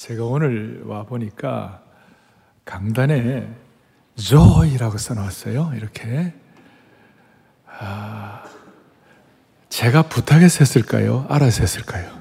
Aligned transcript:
제가 0.00 0.24
오늘 0.24 0.82
와 0.86 1.02
보니까 1.04 1.82
강단에 2.64 3.46
joy라고 4.14 4.96
써놨어요. 4.96 5.72
이렇게. 5.76 6.32
아, 7.66 8.42
제가 9.68 10.04
부탁해서 10.04 10.60
했을까요? 10.60 11.26
알아서 11.28 11.60
했을까요? 11.60 12.18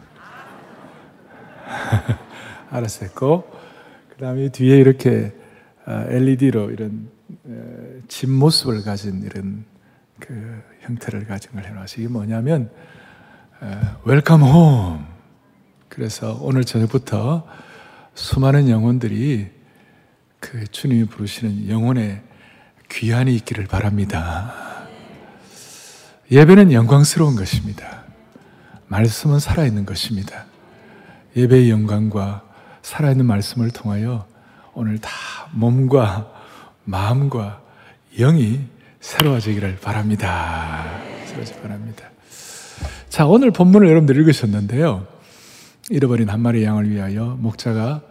알아서 2.70 3.06
했고, 3.06 3.50
그 4.10 4.18
다음에 4.18 4.50
뒤에 4.50 4.76
이렇게 4.76 5.34
LED로 5.88 6.68
아, 6.68 6.72
이런 6.72 7.10
집 8.10 8.30
모습을 8.30 8.84
가진 8.84 9.24
이런 9.24 9.64
그 10.20 10.62
형태를 10.82 11.26
가진 11.28 11.54
걸 11.54 11.64
해놨어요. 11.64 12.04
이게 12.04 12.12
뭐냐면, 12.12 12.72
Welcome 14.04 14.42
home. 14.42 15.08
그래서 15.88 16.38
오늘 16.42 16.66
저녁부터 16.66 17.48
수많은 18.20 18.68
영혼들이 18.68 19.48
그 20.42 20.68
주님이 20.68 21.06
부르시는 21.06 21.70
영혼의 21.70 22.22
귀환이 22.92 23.34
있기를 23.36 23.66
바랍니다. 23.66 24.54
예배는 26.30 26.74
영광스러운 26.74 27.38
것입니다. 27.38 28.04
말씀은 28.88 29.40
살아있는 29.40 29.86
것입니다. 29.86 30.46
예배의 31.38 31.70
영광과 31.70 32.44
살아있는 32.82 33.26
말씀을 33.26 33.72
통하여 33.72 34.28
오늘 34.74 35.00
다 35.00 35.12
몸과 35.52 36.30
마음과 36.84 37.62
영이 38.18 38.60
새로워지기를 39.00 39.78
바랍니다. 39.80 41.00
새로워지기 41.26 41.62
바랍니다. 41.62 42.10
자, 43.08 43.26
오늘 43.26 43.52
본문을 43.52 43.88
여러분들 43.88 44.18
읽으셨는데요. 44.18 45.08
잃어버린 45.90 46.30
한 46.30 46.42
마리 46.42 46.64
양을 46.66 46.90
위하여 46.90 47.38
목자가 47.40 48.09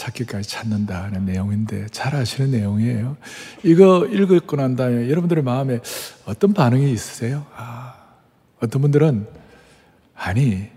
찾기까지 0.00 0.48
찾는다는 0.48 1.26
내용인데 1.26 1.86
잘 1.88 2.16
아시는 2.16 2.50
내용이에요. 2.52 3.16
이거 3.62 4.06
읽고 4.06 4.56
난 4.56 4.74
다음에 4.74 5.10
여러분들의 5.10 5.44
마음에 5.44 5.80
어떤 6.24 6.54
반응이 6.54 6.90
있으세요? 6.90 7.46
아, 7.54 7.94
어떤 8.62 8.80
분들은 8.80 9.26
아니 10.14 10.68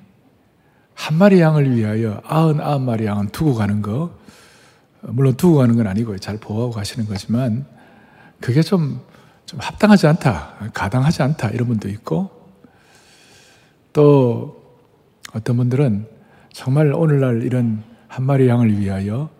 한 0.93 1.17
마리 1.17 1.39
양을 1.39 1.75
위하여 1.75 2.21
아흔 2.25 2.59
아홉 2.59 2.81
마리 2.81 3.05
양은 3.05 3.29
두고 3.29 3.55
가는 3.55 3.81
거 3.81 4.13
물론 5.01 5.35
두고 5.35 5.57
가는 5.57 5.75
건 5.75 5.87
아니고요. 5.87 6.17
잘 6.17 6.37
보호하고 6.37 6.71
가시는 6.71 7.07
거지만 7.07 7.65
그게 8.41 8.61
좀, 8.61 9.01
좀 9.45 9.59
합당하지 9.59 10.07
않다, 10.07 10.71
가당하지 10.73 11.23
않다 11.23 11.49
이런 11.49 11.69
분도 11.69 11.87
있고 11.87 12.29
또 13.93 14.61
어떤 15.33 15.55
분들은 15.57 16.07
정말 16.51 16.93
오늘날 16.93 17.43
이런 17.43 17.92
한 18.13 18.27
마리 18.27 18.47
양을 18.47 18.77
위하여 18.77 19.31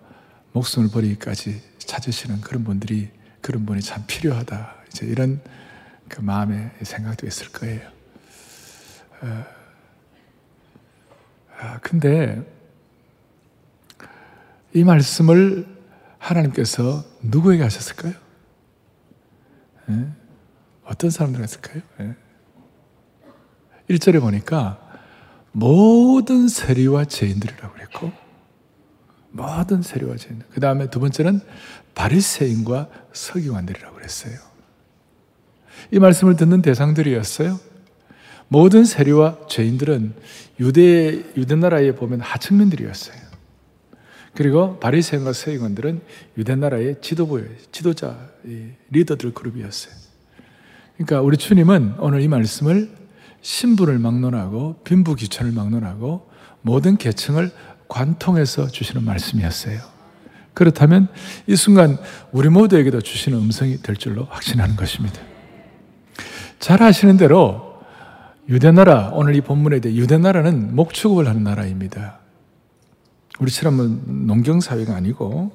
목숨을 0.50 0.90
버리기까지 0.90 1.62
찾으시는 1.78 2.40
그런 2.40 2.64
분들이 2.64 3.08
그런 3.40 3.64
분이 3.64 3.80
참 3.82 4.02
필요하다. 4.08 4.74
이제 4.88 5.06
이런 5.06 5.40
그 6.08 6.20
마음의 6.20 6.72
생각도 6.82 7.24
있을 7.24 7.52
거예요. 7.52 7.88
어, 9.22 9.44
아, 11.56 11.78
근데 11.82 12.42
이 14.72 14.82
말씀을 14.82 15.68
하나님께서 16.18 17.04
누구에게 17.22 17.62
하셨을까요? 17.62 18.14
예? 19.90 20.08
어떤 20.82 21.10
사람들 21.10 21.40
했을까요? 21.44 21.80
예? 22.00 22.16
1절에 23.88 24.20
보니까 24.20 24.80
모든 25.52 26.48
세리와 26.48 27.04
죄인들이라고 27.04 27.72
그랬고 27.72 28.23
모든 29.34 29.82
세리와 29.82 30.16
죄인. 30.16 30.42
그 30.52 30.60
다음에 30.60 30.88
두 30.90 31.00
번째는 31.00 31.40
바리새인과 31.96 32.88
서기관들이라고 33.12 33.96
그랬어요. 33.96 34.34
이 35.90 35.98
말씀을 35.98 36.36
듣는 36.36 36.62
대상들이었어요. 36.62 37.58
모든 38.46 38.84
세리와 38.84 39.48
죄인들은 39.48 40.14
유대 40.60 41.24
유대 41.36 41.56
나라에 41.56 41.96
보면 41.96 42.20
하층민들이었어요. 42.20 43.16
그리고 44.34 44.78
바리새인과 44.78 45.32
서기관들은 45.32 46.00
유대 46.38 46.54
나라의 46.54 47.00
지도부의 47.00 47.56
지도자 47.72 48.16
리더들 48.90 49.34
그룹이었어요. 49.34 49.94
그러니까 50.94 51.22
우리 51.22 51.36
주님은 51.36 51.94
오늘 51.98 52.20
이 52.20 52.28
말씀을 52.28 52.88
신분을 53.40 53.98
막론하고 53.98 54.76
빈부 54.84 55.16
귀천을 55.16 55.50
막론하고 55.50 56.30
모든 56.62 56.96
계층을 56.96 57.50
관통해서 57.94 58.66
주시는 58.66 59.04
말씀이었어요. 59.04 59.78
그렇다면 60.52 61.08
이 61.46 61.54
순간 61.54 61.96
우리 62.32 62.48
모두에게도 62.48 63.00
주시는 63.00 63.38
음성이 63.38 63.76
될 63.82 63.96
줄로 63.96 64.26
확신하는 64.30 64.74
것입니다. 64.74 65.20
잘 66.58 66.82
아시는 66.82 67.16
대로 67.16 67.78
유대나라, 68.48 69.10
오늘 69.12 69.36
이 69.36 69.40
본문에 69.40 69.80
대해 69.80 69.94
유대나라는 69.94 70.74
목축업을 70.74 71.28
하는 71.28 71.44
나라입니다. 71.44 72.18
우리처럼 73.38 74.26
농경사회가 74.26 74.94
아니고, 74.94 75.52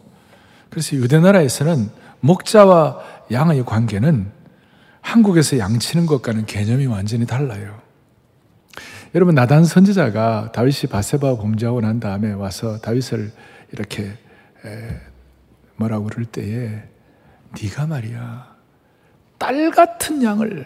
그래서 0.70 0.96
유대나라에서는 0.96 1.90
목자와 2.22 3.00
양의 3.32 3.66
관계는 3.66 4.32
한국에서 5.02 5.58
양치는 5.58 6.06
것과는 6.06 6.46
개념이 6.46 6.86
완전히 6.86 7.26
달라요. 7.26 7.89
여러분 9.16 9.34
나단 9.34 9.66
선지자가 9.66 10.52
다윗이 10.52 10.92
바세바 10.92 11.38
범죄하고 11.38 11.82
난 11.82 12.00
다음에 12.00 12.32
와서 12.32 12.78
다윗을 12.80 13.32
이렇게 13.72 14.14
뭐라고 15.78 16.06
그럴 16.06 16.26
때에 16.26 16.84
네가 17.60 17.88
말이야 17.88 18.56
딸 19.40 19.72
같은 19.72 20.22
양을 20.22 20.66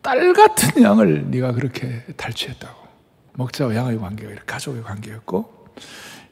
딸 0.00 0.32
같은 0.32 0.82
양을 0.82 1.30
네가 1.30 1.52
그렇게 1.52 2.04
탈취했다고. 2.16 2.86
목자와 3.34 3.74
양의 3.74 3.98
관계가 3.98 4.42
가족의 4.46 4.82
관계였고 4.84 5.66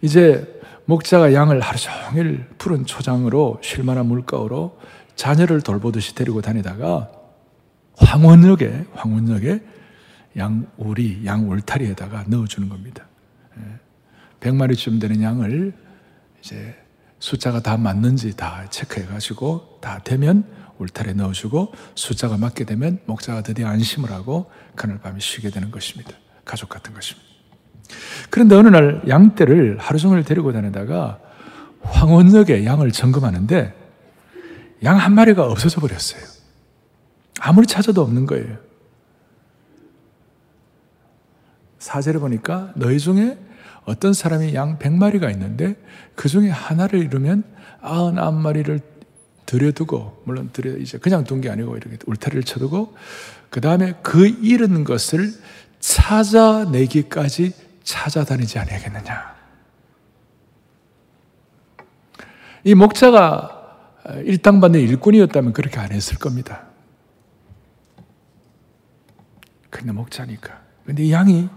이제 0.01 0.61
목자가 0.87 1.35
양을 1.35 1.61
하루 1.61 1.79
종일 1.79 2.47
푸른 2.57 2.87
초장으로 2.87 3.59
쉴만한 3.63 4.07
물가로 4.07 4.79
자녀를 5.17 5.61
돌보듯이 5.61 6.15
데리고 6.15 6.41
다니다가 6.41 7.24
황혼역에 8.05 8.87
황혼역에 8.95 9.61
양 10.37 10.67
오리, 10.77 11.25
양 11.25 11.49
울타리에다가 11.51 12.25
넣어주는 12.29 12.69
겁니다. 12.69 13.07
100마리쯤 14.41 14.97
예. 14.97 14.99
되는 14.99 15.23
양을 15.23 15.73
이제 16.41 16.77
숫자가 17.19 17.61
다 17.61 17.77
맞는지 17.77 18.37
다 18.37 18.67
체크해가지고 18.69 19.79
다 19.81 20.01
되면 20.05 20.45
울타리에 20.79 21.15
넣어주고 21.15 21.73
숫자가 21.95 22.37
맞게 22.37 22.65
되면 22.65 22.99
목자가 23.07 23.43
드디어 23.43 23.69
안심을 23.69 24.11
하고 24.11 24.51
그날 24.75 24.99
밤에 24.99 25.21
쉬게 25.21 25.51
되는 25.51 25.71
것입니다. 25.71 26.13
가족 26.45 26.69
같은 26.69 26.93
것입니다. 26.93 27.27
그런데 28.29 28.57
어느 28.57 28.69
날 28.69 29.03
양떼를 29.09 29.79
하루 29.79 29.99
종일 29.99 30.25
데리고 30.25 30.53
다니다가 30.53 31.21
황혼역에 31.83 32.65
양을 32.65 32.93
점검하는데 32.93 33.75
양 34.83 34.99
한 34.99 35.15
마리가 35.15 35.47
없어져 35.47 35.81
버렸어요. 35.81 36.34
아무리 37.41 37.67
찾아도 37.67 38.03
없는 38.03 38.27
거예요. 38.27 38.57
사제를 41.79 42.21
보니까 42.21 42.73
너희 42.77 42.99
중에 42.99 43.39
어떤 43.85 44.15
사람이 44.15 44.55
양 44.55 44.79
100마리가 44.79 45.31
있는데 45.33 45.77
그 46.15 46.29
중에 46.29 46.49
하나를 46.49 47.01
잃으면 47.01 47.45
99마리를 47.83 48.81
들여두고 49.45 50.23
물론 50.25 50.49
들여 50.53 50.79
이제 50.79 50.97
그냥 50.97 51.25
둔 51.25 51.43
게 51.43 51.51
아니고 51.51 51.77
이렇게 51.77 51.99
울타리를 52.07 52.45
쳐두고 52.45 52.97
그 53.51 53.61
다음에 53.61 53.95
그 54.03 54.27
잃은 54.27 54.85
것을 54.85 55.31
찾아내기까지 55.81 57.53
찾아다니지 57.83 58.59
아니겠느냐. 58.59 59.35
이 62.65 62.75
목자가 62.75 63.91
일당받는 64.25 64.81
일꾼이었다면 64.81 65.53
그렇게 65.53 65.79
안 65.79 65.93
했을 65.93 66.17
겁니다. 66.17 66.74
근데 69.75 69.91
목자니까. 69.93 70.61
근데 70.87 71.11
양이 71.11 71.49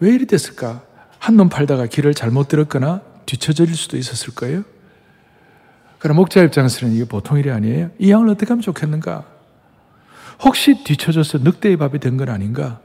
왜 0.00 0.10
이리 0.14 0.26
됐을까? 0.26 0.82
한 1.18 1.36
놈 1.36 1.48
팔다가 1.50 1.86
길을 1.86 2.14
잘못 2.14 2.48
들었거나 2.48 3.02
뒤처질 3.26 3.74
수도 3.74 3.96
있었을 3.98 4.34
거예요. 4.34 4.62
그럼 5.98 6.16
목자 6.16 6.42
입장에서는 6.44 6.94
이게 6.94 7.04
보통 7.04 7.38
일이 7.38 7.50
아니에요. 7.50 7.90
이 7.98 8.10
양을 8.10 8.28
어떻게 8.30 8.48
하면 8.48 8.62
좋겠는가? 8.62 9.26
혹시 10.40 10.82
뒤쳐져서 10.84 11.38
늑대의 11.38 11.76
밥이 11.76 11.98
된 11.98 12.16
건 12.16 12.30
아닌가? 12.30 12.80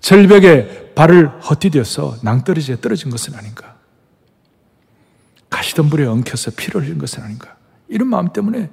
절벽에 0.00 0.92
발을 0.94 1.28
헛디뎌서 1.42 2.18
낭떠러지에 2.22 2.76
떨어진 2.80 3.10
것은 3.10 3.34
아닌가? 3.34 3.74
가시덤불에 5.50 6.04
엉켜서 6.06 6.50
피를 6.54 6.82
흘린 6.84 6.98
것은 6.98 7.22
아닌가? 7.22 7.56
이런 7.88 8.08
마음 8.08 8.32
때문에 8.32 8.70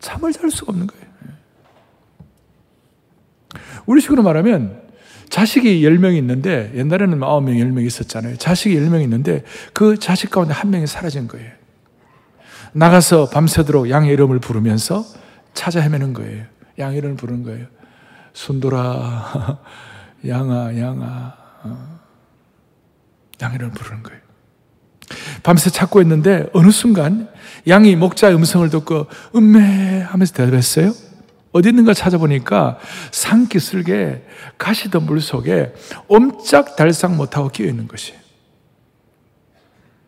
잠을 0.00 0.32
잘 0.32 0.50
수가 0.50 0.72
없는 0.72 0.88
거예요. 0.88 1.06
우리 3.86 4.00
식으로 4.00 4.22
말하면 4.22 4.82
자식이 5.28 5.80
10명 5.82 6.16
있는데 6.18 6.72
옛날에는 6.74 7.18
9명, 7.18 7.56
10명 7.56 7.86
있었잖아요. 7.86 8.36
자식이 8.36 8.76
10명 8.76 9.02
있는데 9.02 9.42
그 9.72 9.98
자식 9.98 10.30
가운데 10.30 10.54
한 10.54 10.70
명이 10.70 10.86
사라진 10.86 11.28
거예요. 11.28 11.50
나가서 12.72 13.30
밤새도록 13.30 13.90
양의 13.90 14.12
이름을 14.12 14.40
부르면서 14.40 15.04
찾아 15.54 15.80
헤매는 15.80 16.12
거예요. 16.12 16.44
양의 16.78 16.98
이름을 16.98 17.16
부르는 17.16 17.42
거예요. 17.44 17.66
순돌아, 18.32 19.58
양아, 20.26 20.76
양아. 20.78 21.34
어. 21.62 22.00
양의 23.40 23.56
이름을 23.56 23.74
부르는 23.74 24.02
거예요. 24.02 24.20
밤새 25.42 25.70
찾고 25.70 26.00
있는데 26.02 26.46
어느 26.52 26.70
순간 26.70 27.28
양이 27.68 27.94
목자의 27.94 28.34
음성을 28.34 28.68
듣고 28.70 29.06
음메 29.34 30.02
하면서 30.02 30.32
대답했어요. 30.32 30.92
어디 31.54 31.68
있는가 31.68 31.94
찾아보니까 31.94 32.80
산기슭에 33.12 34.26
가시던 34.58 35.06
물 35.06 35.20
속에 35.20 35.72
옴짝달싹 36.08 37.14
못하고 37.14 37.48
끼어 37.48 37.66
있는 37.66 37.86
것이. 37.86 38.12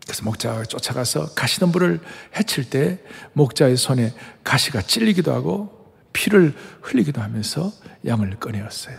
그래서 0.04 0.24
목자가 0.24 0.64
쫓아가서 0.64 1.34
가시덤불을 1.34 2.00
해칠 2.36 2.68
때 2.68 2.98
목자의 3.34 3.76
손에 3.76 4.12
가시가 4.42 4.82
찔리기도 4.82 5.32
하고 5.32 5.94
피를 6.12 6.52
흘리기도 6.82 7.22
하면서 7.22 7.70
양을 8.04 8.38
꺼내었어요. 8.40 8.98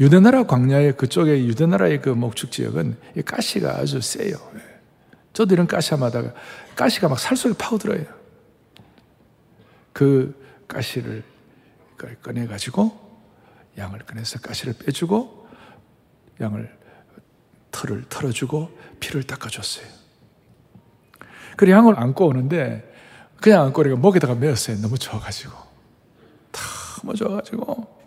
유대나라 0.00 0.42
광야의 0.42 0.98
그쪽에 0.98 1.46
유대나라의 1.46 2.02
그 2.02 2.10
목축 2.10 2.52
지역은 2.52 2.98
이 3.16 3.22
가시가 3.22 3.78
아주 3.78 4.02
세요. 4.02 4.36
저도 5.32 5.54
이런 5.54 5.66
가시 5.66 5.94
하마다가 5.94 6.34
가시가 6.76 7.08
막 7.08 7.18
살 7.18 7.38
속에 7.38 7.54
파고들어요. 7.56 8.04
그 9.94 10.41
가시를 10.72 11.22
꺼내 12.22 12.46
가지고 12.46 13.00
양을 13.78 14.00
꺼내서 14.00 14.40
가시를 14.40 14.74
빼주고 14.74 15.48
양을 16.40 16.78
털을 17.70 18.04
털어주고 18.08 18.78
피를 19.00 19.22
닦아줬어요. 19.22 19.86
그래 21.56 21.72
양을 21.72 21.98
안고 21.98 22.26
오는데 22.26 22.90
그냥 23.40 23.62
안고 23.66 23.82
오니까 23.82 23.96
목에다가 23.96 24.34
메었어요. 24.34 24.80
너무 24.80 24.98
좋아가지고 24.98 25.52
너무 27.02 27.14
좋아가지고 27.14 28.02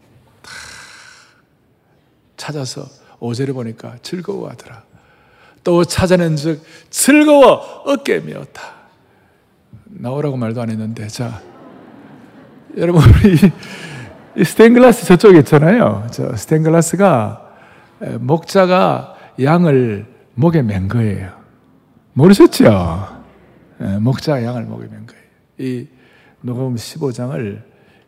찾아서 2.38 2.86
오제를 3.20 3.54
보니까 3.54 3.98
즐거워하더라. 4.02 4.84
또 5.64 5.84
찾아낸 5.84 6.36
즉 6.36 6.64
즐거워 6.90 7.84
어깨 7.86 8.20
메었다. 8.20 8.76
나오라고 9.86 10.38
말도 10.38 10.62
안 10.62 10.70
했는데 10.70 11.08
자 11.08 11.42
여러분 12.78 13.02
이, 13.24 14.42
이 14.42 14.44
스테인글라스 14.44 15.06
저쪽에 15.06 15.40
있잖아요. 15.40 16.08
저 16.12 16.36
스테인글라스가 16.36 17.56
목자가 18.20 19.16
양을 19.42 20.06
목에 20.34 20.62
맨 20.62 20.90
거예요. 20.90 21.42
모르셨죠? 22.14 23.24
목자가 24.02 24.44
양을 24.44 24.64
목에 24.64 24.88
맨 24.88 25.06
거예요. 25.06 25.24
이 25.58 25.88
녹음 26.42 26.76
15장을 26.76 27.64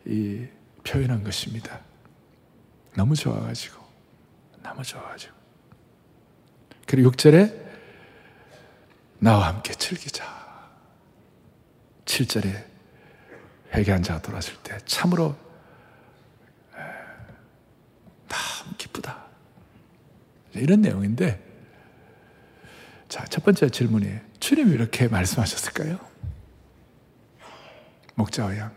이 0.06 0.46
표현한 0.86 1.24
것입니다. 1.24 1.80
너무 2.96 3.16
좋아가지고 3.16 3.82
너무 4.64 4.84
좋아가지고 4.84 5.34
그리고 6.86 7.12
6절에 7.12 7.54
나와 9.20 9.48
함께 9.48 9.74
즐기자. 9.74 10.26
7절에 12.06 12.77
회개한 13.74 14.04
자가 14.04 14.22
돌아왔을 14.22 14.54
때 14.64 14.78
참으로 14.86 15.36
참 18.68 18.74
기쁘다. 18.78 19.26
이런 20.54 20.82
내용인데 20.82 21.46
자, 23.08 23.24
첫 23.26 23.44
번째 23.44 23.70
질문이 23.70 24.08
주님이 24.40 24.72
이렇게 24.72 25.08
말씀하셨을까요? 25.08 25.98
목자와 28.16 28.58
양. 28.58 28.72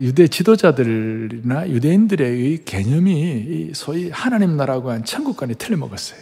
유대 0.00 0.28
지도자들이나 0.28 1.68
유대인들의 1.68 2.64
개념이 2.64 3.72
소위 3.74 4.10
하나님 4.10 4.56
나라고 4.56 4.90
한 4.90 5.04
천국관이 5.04 5.54
틀려먹었어요. 5.54 6.20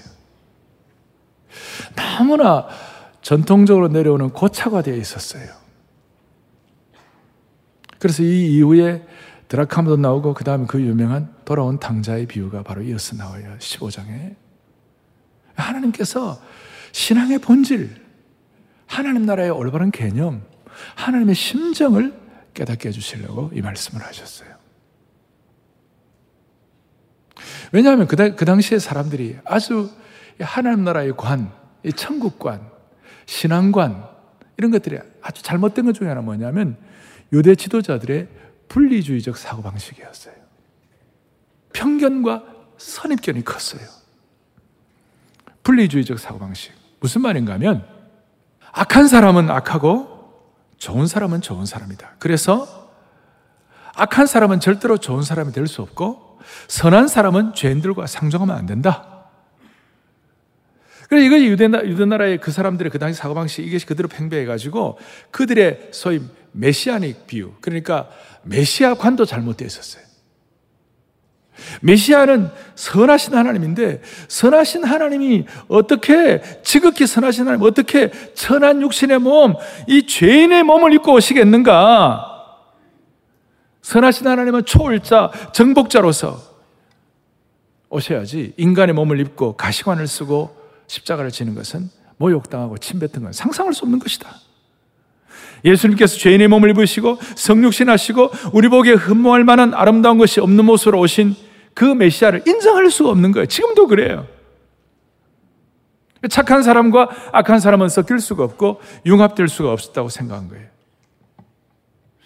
너무나 1.94 2.68
전통적으로 3.22 3.88
내려오는 3.88 4.30
고차가 4.30 4.82
되어 4.82 4.96
있었어요. 4.96 5.67
그래서 7.98 8.22
이 8.22 8.56
이후에 8.56 9.06
드라카마도 9.48 9.96
나오고 9.96 10.34
그 10.34 10.44
다음에 10.44 10.66
그 10.66 10.80
유명한 10.80 11.34
돌아온 11.44 11.80
당자의 11.80 12.26
비유가 12.26 12.62
바로 12.62 12.82
이어서 12.82 13.16
나와요. 13.16 13.56
15장에. 13.58 14.36
하나님께서 15.54 16.40
신앙의 16.92 17.38
본질, 17.38 17.96
하나님 18.86 19.26
나라의 19.26 19.50
올바른 19.50 19.90
개념, 19.90 20.42
하나님의 20.94 21.34
심정을 21.34 22.14
깨닫게 22.54 22.88
해주시려고 22.88 23.50
이 23.54 23.60
말씀을 23.60 24.04
하셨어요. 24.04 24.56
왜냐하면 27.72 28.06
그, 28.06 28.16
그 28.34 28.44
당시에 28.44 28.78
사람들이 28.78 29.38
아주 29.44 29.90
하나님 30.40 30.84
나라의 30.84 31.16
관, 31.16 31.52
이 31.84 31.92
천국관, 31.92 32.60
신앙관, 33.26 34.06
이런 34.56 34.70
것들이 34.70 34.98
아주 35.22 35.42
잘못된 35.42 35.86
것 35.86 35.92
중에 35.92 36.08
하나 36.08 36.20
뭐냐면 36.20 36.76
유대 37.32 37.54
지도자들의 37.54 38.28
분리주의적 38.68 39.36
사고방식이었어요. 39.36 40.34
편견과 41.72 42.44
선입견이 42.76 43.44
컸어요. 43.44 43.86
분리주의적 45.62 46.18
사고방식. 46.18 46.72
무슨 47.00 47.22
말인가 47.22 47.54
하면 47.54 47.86
악한 48.72 49.08
사람은 49.08 49.50
악하고 49.50 50.18
좋은 50.78 51.06
사람은 51.06 51.40
좋은 51.40 51.66
사람이다. 51.66 52.16
그래서 52.18 52.90
악한 53.94 54.26
사람은 54.26 54.60
절대로 54.60 54.96
좋은 54.98 55.22
사람이 55.22 55.52
될 55.52 55.66
수 55.66 55.82
없고 55.82 56.38
선한 56.68 57.08
사람은 57.08 57.54
죄인들과 57.54 58.06
상종하면 58.06 58.56
안 58.56 58.66
된다. 58.66 59.26
그래 61.08 61.24
이거 61.24 61.38
유대나, 61.38 61.84
유대나라의 61.84 62.38
그 62.38 62.50
사람들의 62.50 62.90
그 62.90 62.98
당시 62.98 63.18
사고방식 63.18 63.66
이것이 63.66 63.86
그대로 63.86 64.08
팽배해가지고 64.08 64.98
그들의 65.30 65.88
소위 65.92 66.20
메시아닉 66.52 67.26
비유 67.26 67.52
그러니까 67.60 68.08
메시아관도 68.42 69.24
잘못되어 69.24 69.66
있었어요. 69.66 70.08
메시아는 71.82 72.50
선하신 72.74 73.34
하나님인데 73.34 74.00
선하신 74.28 74.84
하나님이 74.84 75.46
어떻게 75.68 76.40
지극히 76.62 77.06
선하신 77.06 77.46
하나님 77.46 77.66
어떻게 77.66 78.10
천한 78.34 78.80
육신의 78.80 79.18
몸, 79.18 79.54
이 79.86 80.06
죄인의 80.06 80.62
몸을 80.62 80.94
입고 80.94 81.12
오시겠는가? 81.14 82.24
선하신 83.82 84.26
하나님은 84.26 84.64
초월자, 84.64 85.32
정복자로서 85.52 86.40
오셔야지 87.90 88.52
인간의 88.56 88.94
몸을 88.94 89.18
입고 89.20 89.56
가시관을 89.56 90.06
쓰고 90.06 90.56
십자가를 90.86 91.30
지는 91.30 91.54
것은 91.54 91.90
모욕당하고 92.18 92.78
침뱉은 92.78 93.22
건 93.22 93.32
상상할 93.32 93.72
수 93.72 93.84
없는 93.84 93.98
것이다. 93.98 94.28
예수님께서 95.64 96.16
죄인의 96.18 96.48
몸을 96.48 96.70
입으시고 96.70 97.18
성육신 97.36 97.88
하시고 97.88 98.30
우리 98.52 98.68
보기에 98.68 98.94
흠모할 98.94 99.44
만한 99.44 99.74
아름다운 99.74 100.18
것이 100.18 100.40
없는 100.40 100.64
모습으로 100.64 101.00
오신 101.00 101.34
그 101.74 101.84
메시아를 101.84 102.42
인정할 102.46 102.90
수가 102.90 103.10
없는 103.10 103.32
거예요. 103.32 103.46
지금도 103.46 103.86
그래요. 103.86 104.26
착한 106.30 106.62
사람과 106.62 107.08
악한 107.32 107.60
사람은 107.60 107.88
섞일 107.88 108.18
수가 108.18 108.42
없고 108.44 108.80
융합될 109.06 109.48
수가 109.48 109.72
없었다고 109.72 110.08
생각한 110.08 110.48
거예요. 110.48 110.66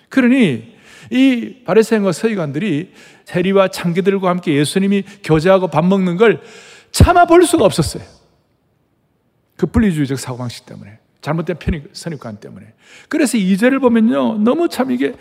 그러니 0.08 0.72
이 1.10 1.56
바리새인과 1.64 2.12
서기관들이 2.12 2.92
세리와 3.24 3.68
창기들과 3.68 4.30
함께 4.30 4.54
예수님이 4.54 5.04
교제하고 5.22 5.68
밥 5.68 5.84
먹는 5.84 6.16
걸 6.16 6.40
참아 6.90 7.26
볼 7.26 7.44
수가 7.44 7.64
없었어요. 7.64 8.02
그 9.56 9.66
분리주의적 9.66 10.18
사고방식 10.18 10.66
때문에 10.66 10.98
잘못된 11.22 11.56
편입, 11.58 11.90
선입관 11.92 12.36
때문에. 12.38 12.74
그래서 13.08 13.38
이절을 13.38 13.78
보면요, 13.80 14.38
너무 14.38 14.68
참 14.68 14.90
이게 14.90 15.14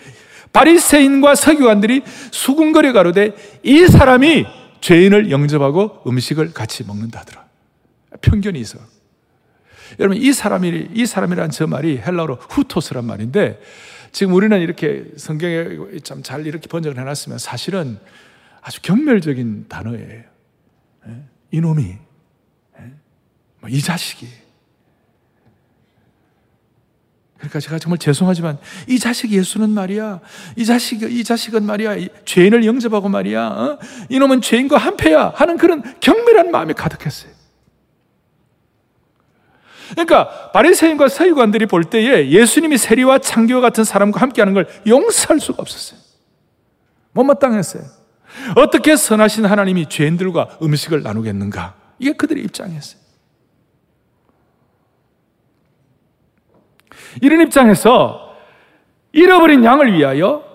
바리새인과 0.51 1.36
서기관들이 1.36 2.01
수군거려 2.31 2.91
가로되 2.91 3.34
이 3.63 3.86
사람이 3.86 4.46
죄인을 4.81 5.31
영접하고 5.31 6.01
음식을 6.05 6.53
같이 6.53 6.84
먹는다더라. 6.84 7.46
편견이 8.22 8.60
있어. 8.60 8.79
여러분 10.00 10.17
이 10.17 10.34
사람이 10.34 10.89
이 10.93 11.05
사람이란 11.05 11.51
저 11.51 11.67
말이 11.67 11.98
헬라어로 11.98 12.36
후토스란 12.50 13.05
말인데 13.05 13.62
지금 14.12 14.34
우리는 14.34 14.60
이렇게 14.60 15.05
성경에 15.17 15.77
참 16.03 16.22
잘 16.24 16.46
이렇게 16.48 16.67
번역을 16.67 16.98
해놨으면 17.00 17.38
사실은 17.38 18.00
아주 18.62 18.81
경멸적인 18.81 19.67
단어예요. 19.70 20.24
예? 21.08 21.24
이놈이, 21.51 21.84
예? 22.79 22.91
뭐이 23.62 23.81
자식이. 23.81 24.27
그러니까 27.41 27.60
제가 27.60 27.79
정말 27.79 27.98
죄송하지만 27.98 28.60
이 28.88 29.00
자식 29.00 29.31
예수는 29.31 29.71
말이야. 29.71 30.19
이 30.55 30.63
자식 30.63 31.01
이 31.01 31.24
자식은 31.24 31.65
말이야. 31.65 31.95
죄인을 32.24 32.65
영접하고 32.65 33.10
말이야. 33.10 33.48
어? 33.48 33.79
이놈은 34.10 34.41
죄인과 34.41 34.77
한패야 34.77 35.33
하는 35.36 35.57
그런 35.57 35.83
경멸한 36.00 36.51
마음이 36.51 36.74
가득했어요. 36.74 37.31
그러니까 39.91 40.51
바리새인과 40.51 41.10
서기관들이 41.10 41.65
볼 41.65 41.83
때에 41.83 42.29
예수님이 42.29 42.77
세리와 42.77 43.17
창기와 43.17 43.60
같은 43.60 43.83
사람과 43.83 44.21
함께하는 44.21 44.53
걸 44.53 44.67
용서할 44.88 45.39
수가 45.39 45.57
없었어요. 45.62 46.00
못마땅했어요. 47.13 47.83
어떻게 48.55 48.95
선하신 48.95 49.45
하나님이 49.45 49.89
죄인들과 49.89 50.60
음식을 50.62 51.01
나누겠는가? 51.01 51.75
이게 52.00 52.13
그들의 52.13 52.43
입장이었어요. 52.43 53.00
이런 57.21 57.41
입장에서 57.41 58.35
잃어버린 59.11 59.63
양을 59.63 59.93
위하여 59.97 60.51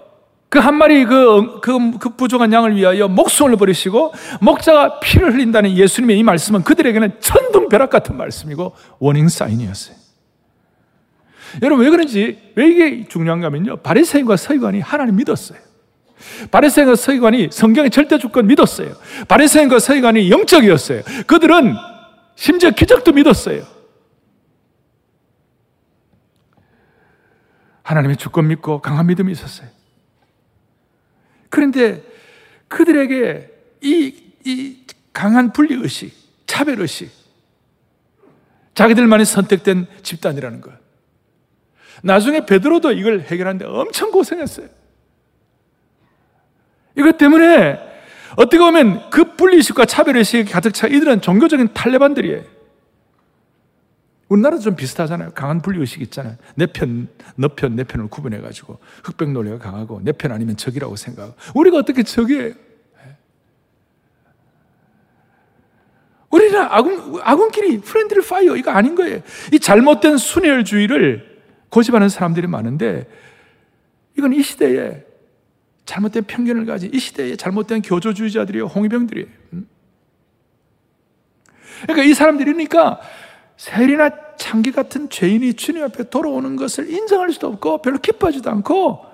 그 0.48 0.60
한 0.60 0.76
마리 0.76 1.04
그, 1.04 1.60
그, 1.60 1.98
그 1.98 2.10
부족한 2.10 2.52
양을 2.52 2.76
위하여 2.76 3.08
목숨을 3.08 3.56
버리시고 3.56 4.12
목자가 4.40 5.00
피를 5.00 5.34
흘린다는 5.34 5.76
예수님의 5.76 6.18
이 6.18 6.22
말씀은 6.22 6.62
그들에게는 6.62 7.20
천둥벼락 7.20 7.90
같은 7.90 8.16
말씀이고 8.16 8.72
워닝 8.98 9.28
사인이었어요. 9.28 9.96
여러분 11.62 11.84
왜 11.84 11.90
그런지 11.90 12.38
왜 12.54 12.68
이게 12.68 13.06
중요한가 13.08 13.46
하면요. 13.46 13.76
바리새인과 13.78 14.36
서기관이 14.36 14.80
하나님 14.80 15.16
믿었어요. 15.16 15.58
바리새인과 16.50 16.96
서기관이 16.96 17.48
성경의 17.50 17.90
절대 17.90 18.18
주권 18.18 18.46
믿었어요. 18.46 18.94
바리새인과 19.28 19.78
서기관이 19.78 20.30
영적이었어요. 20.30 21.02
그들은 21.26 21.74
심지어 22.34 22.70
기적도 22.70 23.12
믿었어요. 23.12 23.62
하나님의 27.86 28.16
주권 28.16 28.48
믿고 28.48 28.80
강한 28.80 29.06
믿음이 29.06 29.30
있었어요. 29.30 29.68
그런데 31.48 32.02
그들에게 32.66 33.48
이, 33.80 34.24
이 34.44 34.78
강한 35.12 35.52
분리의식, 35.52 36.12
차별의식, 36.46 37.08
자기들만이 38.74 39.24
선택된 39.24 39.86
집단이라는 40.02 40.60
것. 40.62 40.72
나중에 42.02 42.44
베드로도 42.44 42.90
이걸 42.90 43.20
해결하는데 43.20 43.64
엄청 43.66 44.10
고생했어요. 44.10 44.66
이것 46.96 47.16
때문에 47.16 47.78
어떻게 48.36 48.58
보면 48.58 49.10
그 49.10 49.36
분리의식과 49.36 49.86
차별의식이 49.86 50.50
가득 50.50 50.74
차 50.74 50.88
이들은 50.88 51.20
종교적인 51.20 51.72
탈레반들이에요. 51.72 52.55
우리나라도 54.28 54.60
좀 54.62 54.74
비슷하잖아요. 54.76 55.30
강한 55.34 55.62
분리의식 55.62 56.02
있잖아요. 56.02 56.36
내 56.56 56.66
편, 56.66 57.08
너 57.36 57.48
편, 57.48 57.76
내 57.76 57.84
편을 57.84 58.08
구분해가지고 58.08 58.78
흑백 59.04 59.30
논리가 59.30 59.58
강하고 59.58 60.00
내 60.02 60.12
편 60.12 60.32
아니면 60.32 60.56
적이라고 60.56 60.96
생각하고 60.96 61.34
우리가 61.54 61.78
어떻게 61.78 62.02
적이에요? 62.02 62.54
우리는 66.30 66.60
아군, 66.60 67.20
아군끼리 67.22 67.80
friendly 67.80 68.22
fire 68.22 68.56
이거 68.56 68.70
아닌 68.72 68.94
거예요. 68.94 69.22
이 69.52 69.58
잘못된 69.60 70.18
순혈주의를 70.18 71.36
고집하는 71.70 72.08
사람들이 72.08 72.46
많은데 72.46 73.08
이건 74.18 74.32
이 74.32 74.42
시대에 74.42 75.04
잘못된 75.84 76.24
편견을 76.24 76.66
가진 76.66 76.92
이 76.92 76.98
시대에 76.98 77.36
잘못된 77.36 77.82
교조주의자들이에요. 77.82 78.66
홍위병들이에요. 78.66 79.28
음? 79.52 79.68
그러니까 81.82 82.04
이 82.04 82.12
사람들이니까 82.12 83.00
세리나 83.56 84.36
창기 84.36 84.72
같은 84.72 85.08
죄인이 85.08 85.54
주님 85.54 85.82
앞에 85.84 86.10
돌아오는 86.10 86.56
것을 86.56 86.90
인정할 86.90 87.32
수도 87.32 87.46
없고 87.48 87.82
별로 87.82 87.98
기뻐하지도 87.98 88.50
않고 88.50 89.04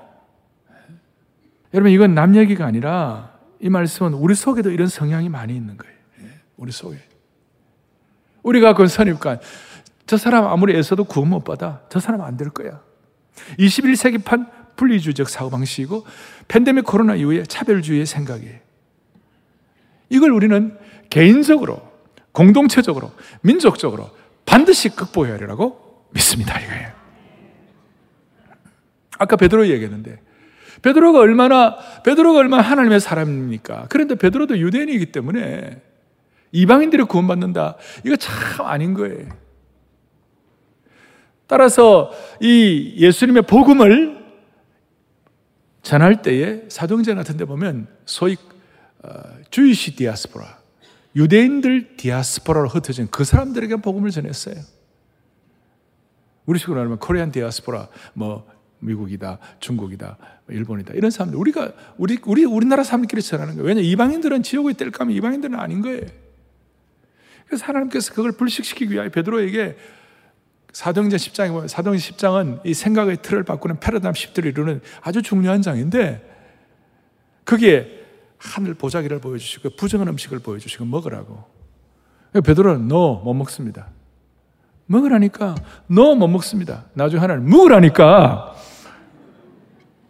여러분 1.75 1.93
이건 1.93 2.15
남 2.15 2.35
얘기가 2.37 2.67
아니라 2.67 3.33
이 3.61 3.69
말씀은 3.69 4.15
우리 4.15 4.35
속에도 4.35 4.71
이런 4.71 4.89
성향이 4.89 5.29
많이 5.29 5.55
있는 5.55 5.77
거예요. 5.77 5.95
예, 6.23 6.27
우리 6.57 6.73
속에. 6.73 6.99
우리가 8.43 8.75
그 8.75 8.87
선입관 8.89 9.41
저 10.07 10.17
사람 10.17 10.47
아무리 10.47 10.77
애써도 10.77 11.05
구원 11.05 11.31
못 11.31 11.45
받아. 11.45 11.83
저 11.89 12.01
사람 12.01 12.21
안 12.23 12.37
될 12.37 12.51
거야. 12.51 12.81
21세기판 13.59 14.51
분리주의적 14.77 15.29
사고방식이고 15.29 16.05
팬데믹 16.49 16.85
코로나 16.85 17.15
이후에 17.15 17.45
차별주의의 17.45 18.05
생각이에요. 18.07 18.59
이걸 20.11 20.33
우리는 20.33 20.77
개인적으로, 21.09 21.81
공동체적으로, 22.33 23.13
민족적으로 23.41 24.11
반드시 24.45 24.89
극복해야 24.91 25.35
하리라고 25.35 26.07
믿습니다. 26.11 26.59
이거예요. 26.61 26.93
아까 29.19 29.37
베드로 29.37 29.69
얘기했는데 29.69 30.21
베드로가 30.83 31.21
얼마나 31.21 31.77
베드로가 32.03 32.41
얼마나 32.41 32.63
하나님의 32.63 33.01
사람입니까? 33.01 33.87
그런데 33.89 34.17
베드로도 34.17 34.59
유대인이기 34.59 35.07
때문에 35.13 35.81
이방인들이 36.51 37.05
구원받는다. 37.05 37.77
이거 38.05 38.17
참 38.17 38.67
아닌 38.67 38.95
거예요. 38.95 39.29
따라서 41.47 42.11
이 42.41 42.95
예수님의 42.97 43.43
복음을 43.43 44.23
전할 45.83 46.23
때에 46.23 46.63
사도행전 46.69 47.17
같은 47.17 47.37
데 47.37 47.45
보면 47.45 47.89
소위 48.07 48.37
어, 49.03 49.11
주이시 49.51 49.97
디아스포라 49.97 50.62
유대인들 51.15 51.97
디아스포라로 51.97 52.69
흩어진 52.69 53.09
그 53.11 53.25
사람들에게 53.25 53.77
복음을 53.77 54.11
전했어요. 54.11 54.57
우리 56.47 56.59
식으로 56.59 56.77
말하면 56.77 56.99
코리안 56.99 57.31
디아스포라, 57.31 57.89
뭐 58.15 58.47
미국이다, 58.81 59.39
중국이다, 59.61 60.17
뭐 60.47 60.57
일본이다 60.57 60.95
이런 60.95 61.11
사람들 61.11 61.39
우리가 61.39 61.73
우리 61.99 62.19
우리 62.25 62.45
우리나라 62.45 62.83
사람들끼리 62.83 63.23
전하는 63.23 63.55
거예요. 63.55 63.67
왜냐 63.67 63.81
이방인들은 63.81 64.43
뗄까 64.43 65.05
하면 65.05 65.17
이방인들은 65.17 65.59
아닌 65.59 65.83
거예요. 65.83 66.03
그래서 67.47 67.65
하나님께서 67.67 68.13
그걸 68.15 68.33
불식시키기 68.33 68.93
위하여 68.93 69.09
베드로에게 69.11 69.77
사도행전 70.73 71.19
10장에 71.19 71.49
보면 71.49 71.69
사도행전 71.69 72.17
10장은 72.17 72.61
이 72.67 72.75
생각의 72.75 73.19
틀을 73.23 73.45
바꾸는 73.45 73.79
패러다임 73.79 74.15
시프트를 74.15 74.51
이루는 74.51 74.81
아주 75.03 75.23
중요한 75.23 75.63
장인데 75.63 76.29
거기에 77.45 78.02
하늘 78.43 78.75
보자기를 78.75 79.21
보여주시고 79.21 79.71
부정한 79.77 80.09
음식을 80.09 80.41
보여주시고 80.41 80.85
먹으라고. 80.85 81.45
베드로는 82.33 82.89
너 82.89 83.21
못 83.23 83.35
먹습니다. 83.35 83.89
먹으라니까 84.87 85.55
너 85.87 86.15
못 86.17 86.27
먹습니다. 86.29 86.87
나중에 86.95 87.21
하나는 87.21 87.49
먹으라니까 87.49 88.55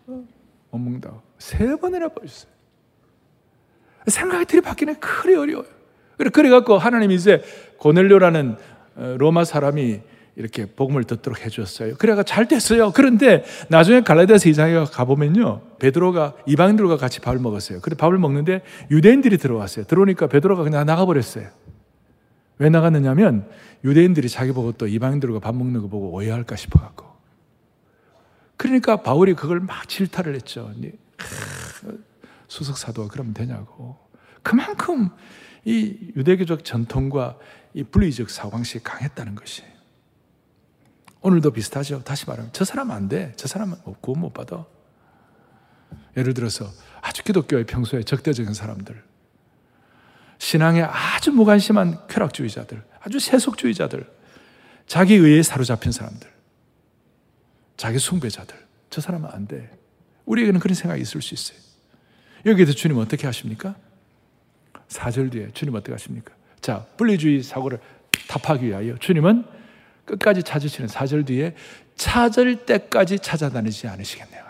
못 0.06 0.78
먹는다. 0.78 1.12
세 1.38 1.76
번이나 1.76 2.08
보여줬어요. 2.08 2.50
생각이 4.06 4.46
들이바뀌는 4.46 4.98
그리 5.00 5.34
어려워요. 5.36 5.66
그래, 6.16 6.30
갖고 6.50 6.78
하나님이 6.78 7.14
이제 7.14 7.42
고넬료라는 7.78 8.56
어, 8.96 9.16
로마 9.18 9.44
사람이 9.44 10.00
이렇게 10.34 10.66
복음을 10.66 11.04
듣도록 11.04 11.44
해주었어요. 11.44 11.96
그래가 11.96 12.22
잘 12.22 12.48
됐어요. 12.48 12.90
그런데 12.92 13.44
나중에 13.68 14.00
갈라디아서 14.00 14.48
2장에 14.48 14.90
가보면요. 14.90 15.60
베드로가 15.78 16.34
이방인들과 16.46 16.96
같이 16.96 17.20
밥을 17.20 17.38
먹었어요. 17.38 17.80
근데 17.80 17.96
밥을 17.96 18.16
먹는데 18.18 18.62
유대인들이 18.90 19.36
들어왔어요. 19.36 19.84
들어오니까 19.84 20.28
베드로가 20.28 20.62
그냥 20.62 20.86
나가버렸어요. 20.86 21.48
왜 22.58 22.68
나갔느냐면 22.70 23.48
유대인들이 23.84 24.28
자기 24.28 24.52
보고 24.52 24.72
또 24.72 24.86
이방인들과 24.86 25.40
밥 25.40 25.54
먹는 25.54 25.82
거 25.82 25.88
보고 25.88 26.12
오해할까 26.12 26.56
싶어갖고. 26.56 27.12
그러니까 28.56 29.02
바울이 29.02 29.34
그걸 29.34 29.60
막 29.60 29.88
질타를 29.88 30.34
했죠. 30.34 30.72
수석 32.48 32.78
사도가 32.78 33.08
그러면 33.08 33.34
되냐고. 33.34 33.98
그만큼 34.42 35.10
이 35.64 36.12
유대교적 36.16 36.64
전통과 36.64 37.36
이 37.74 37.82
분리적 37.82 38.30
사고방식이 38.30 38.84
강했다는 38.84 39.34
것이에요. 39.34 39.71
오늘도 41.22 41.52
비슷하죠. 41.52 42.02
다시 42.02 42.26
말하면 42.26 42.50
저 42.52 42.64
사람 42.64 42.90
안 42.90 43.08
돼. 43.08 43.32
저 43.36 43.46
사람은 43.48 43.76
구원 44.00 44.20
못 44.20 44.32
받아. 44.32 44.66
예를 46.16 46.34
들어서 46.34 46.70
아주 47.00 47.22
기독교의 47.22 47.64
평소에 47.64 48.02
적대적인 48.02 48.52
사람들, 48.54 49.02
신앙에 50.38 50.82
아주 50.82 51.30
무관심한 51.30 52.06
쾌락주의자들, 52.08 52.82
아주 53.00 53.18
세속주의자들, 53.18 54.06
자기 54.86 55.14
의에 55.14 55.42
사로잡힌 55.42 55.92
사람들, 55.92 56.28
자기 57.76 57.98
숭배자들, 57.98 58.56
저 58.90 59.00
사람은 59.00 59.30
안 59.32 59.46
돼. 59.46 59.70
우리에게는 60.26 60.60
그런 60.60 60.74
생각이 60.74 61.00
있을 61.02 61.22
수 61.22 61.34
있어요. 61.34 61.58
여기에 62.44 62.66
서 62.66 62.72
주님 62.72 62.98
어떻게 62.98 63.26
하십니까? 63.26 63.76
4절 64.88 65.32
뒤에 65.32 65.50
주님 65.54 65.74
어떻게 65.74 65.92
하십니까? 65.92 66.34
자, 66.60 66.86
분리주의 66.96 67.42
사고를 67.42 67.80
답하기 68.28 68.66
위하여 68.66 68.96
주님은 68.98 69.44
끝까지 70.04 70.42
찾으시는 70.42 70.88
4절 70.88 71.26
뒤에 71.26 71.54
찾을 71.96 72.56
때까지 72.66 73.18
찾아다니지 73.18 73.88
않으시겠네요. 73.88 74.42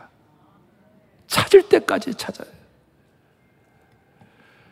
찾을 1.27 1.63
때까지 1.69 2.15
찾아요. 2.15 2.49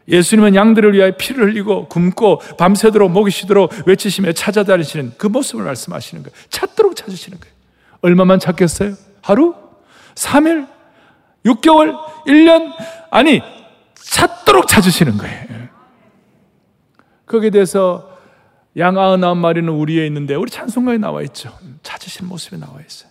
예수님은 0.08 0.54
양들을 0.54 0.92
위하여 0.92 1.12
피를 1.16 1.46
흘리고 1.46 1.88
굶고 1.88 2.40
밤새도록 2.58 3.10
목이 3.12 3.30
쉬도록 3.30 3.72
외치시며 3.86 4.32
찾아다니시는 4.32 5.14
그 5.16 5.26
모습을 5.26 5.64
말씀하시는 5.64 6.22
거예요. 6.24 6.36
찾도록 6.48 6.96
찾으시는 6.96 7.38
거예요. 7.38 7.54
얼마만 8.02 8.40
찾겠어요? 8.40 8.94
하루? 9.22 9.54
3일? 10.14 10.68
6개월? 11.44 11.96
1년? 12.26 12.72
아니, 13.10 13.40
찾도록 13.94 14.66
찾으시는 14.66 15.16
거예요. 15.18 15.68
거기에 17.26 17.50
대해서 17.50 18.09
양 18.76 18.96
아흔아홉 18.98 19.38
마리는 19.38 19.68
우리에 19.68 20.06
있는데 20.06 20.34
우리 20.34 20.50
찬송가에 20.50 20.98
나와 20.98 21.22
있죠. 21.22 21.56
찾으신 21.82 22.26
모습이 22.26 22.56
나와 22.58 22.80
있어요. 22.80 23.10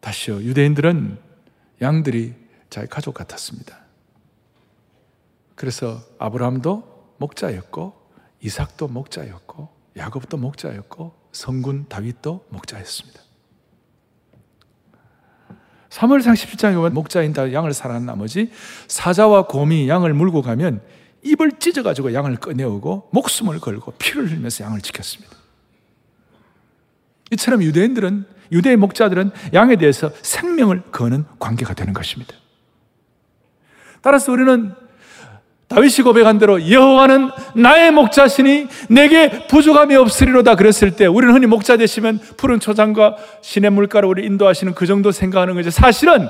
다시요. 0.00 0.36
유대인들은 0.36 1.18
양들이 1.82 2.34
자기 2.70 2.88
가족 2.88 3.14
같았습니다. 3.14 3.78
그래서 5.54 6.00
아브라함도 6.18 7.14
목자였고 7.18 7.94
이삭도 8.40 8.88
목자였고 8.88 9.68
야곱도 9.96 10.36
목자였고 10.36 11.14
성군 11.32 11.86
다윗도 11.88 12.46
목자였습니다. 12.50 13.20
사무엘상 15.90 16.34
17장에 16.34 16.74
보면 16.74 16.92
목자인 16.92 17.32
다 17.32 17.52
양을 17.52 17.72
사랑한 17.72 18.04
나머지 18.04 18.50
사자와 18.88 19.46
곰이 19.46 19.88
양을 19.88 20.12
물고 20.12 20.42
가면 20.42 20.82
입을 21.24 21.52
찢어가지고 21.58 22.14
양을 22.14 22.36
꺼내오고 22.36 23.08
목숨을 23.10 23.58
걸고 23.58 23.92
피를 23.98 24.30
흘리면서 24.30 24.64
양을 24.64 24.80
지켰습니다. 24.80 25.34
이처럼 27.32 27.62
유대인들은 27.62 28.26
유대의 28.52 28.76
목자들은 28.76 29.32
양에 29.54 29.76
대해서 29.76 30.12
생명을 30.22 30.82
거는 30.92 31.24
관계가 31.38 31.74
되는 31.74 31.92
것입니다. 31.92 32.34
따라서 34.02 34.30
우리는 34.32 34.74
다윗이 35.68 36.02
고백한 36.04 36.38
대로 36.38 36.70
여호와는 36.70 37.30
나의 37.56 37.90
목자시니 37.90 38.68
내게 38.90 39.46
부족함이 39.48 39.96
없으리로다 39.96 40.56
그랬을 40.56 40.94
때 40.94 41.06
우리는 41.06 41.34
흔히 41.34 41.46
목자 41.46 41.78
되시면 41.78 42.20
푸른 42.36 42.60
초장과 42.60 43.16
신의 43.40 43.70
물가로 43.70 44.08
우리 44.08 44.26
인도하시는 44.26 44.74
그 44.74 44.86
정도 44.86 45.10
생각하는 45.10 45.54
거죠. 45.54 45.70
사실은 45.70 46.28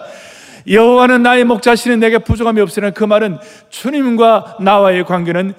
여호와는 0.69 1.23
나의 1.23 1.45
목자시니 1.45 1.97
내게 1.99 2.19
부족함이 2.19 2.61
없으리라 2.61 2.91
그 2.91 3.05
말은 3.05 3.39
주님과 3.69 4.59
나와의 4.61 5.05
관계는 5.05 5.55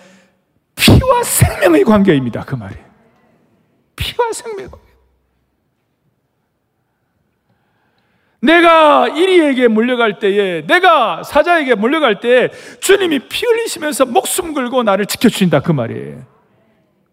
피와 0.76 1.24
생명의 1.24 1.84
관계입니다. 1.84 2.44
그 2.44 2.56
말이. 2.56 2.76
피와 3.96 4.30
관계. 4.44 4.68
내가 8.42 9.08
이리에게 9.08 9.68
물려갈 9.68 10.20
때에, 10.20 10.66
내가 10.68 11.24
사자에게 11.24 11.76
물려갈 11.76 12.20
때에 12.20 12.50
주님이 12.80 13.28
피 13.28 13.46
흘리시면서 13.46 14.06
목숨 14.06 14.54
걸고 14.54 14.84
나를 14.84 15.08
지켜주신다. 15.08 15.62
그 15.62 15.72
말이에요. 15.72 16.24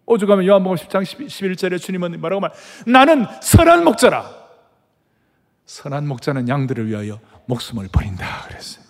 오죽하면 0.05 0.45
요한복음 0.45 0.77
10장 0.77 1.03
11절에 1.03 1.79
주님은 1.81 2.19
뭐라고 2.19 2.41
말? 2.41 2.51
나는 2.85 3.25
선한 3.41 3.83
목자라. 3.83 4.29
선한 5.65 6.07
목자는 6.07 6.49
양들을 6.49 6.87
위하여 6.87 7.19
목숨을 7.45 7.87
버린다. 7.91 8.47
그랬어요. 8.47 8.83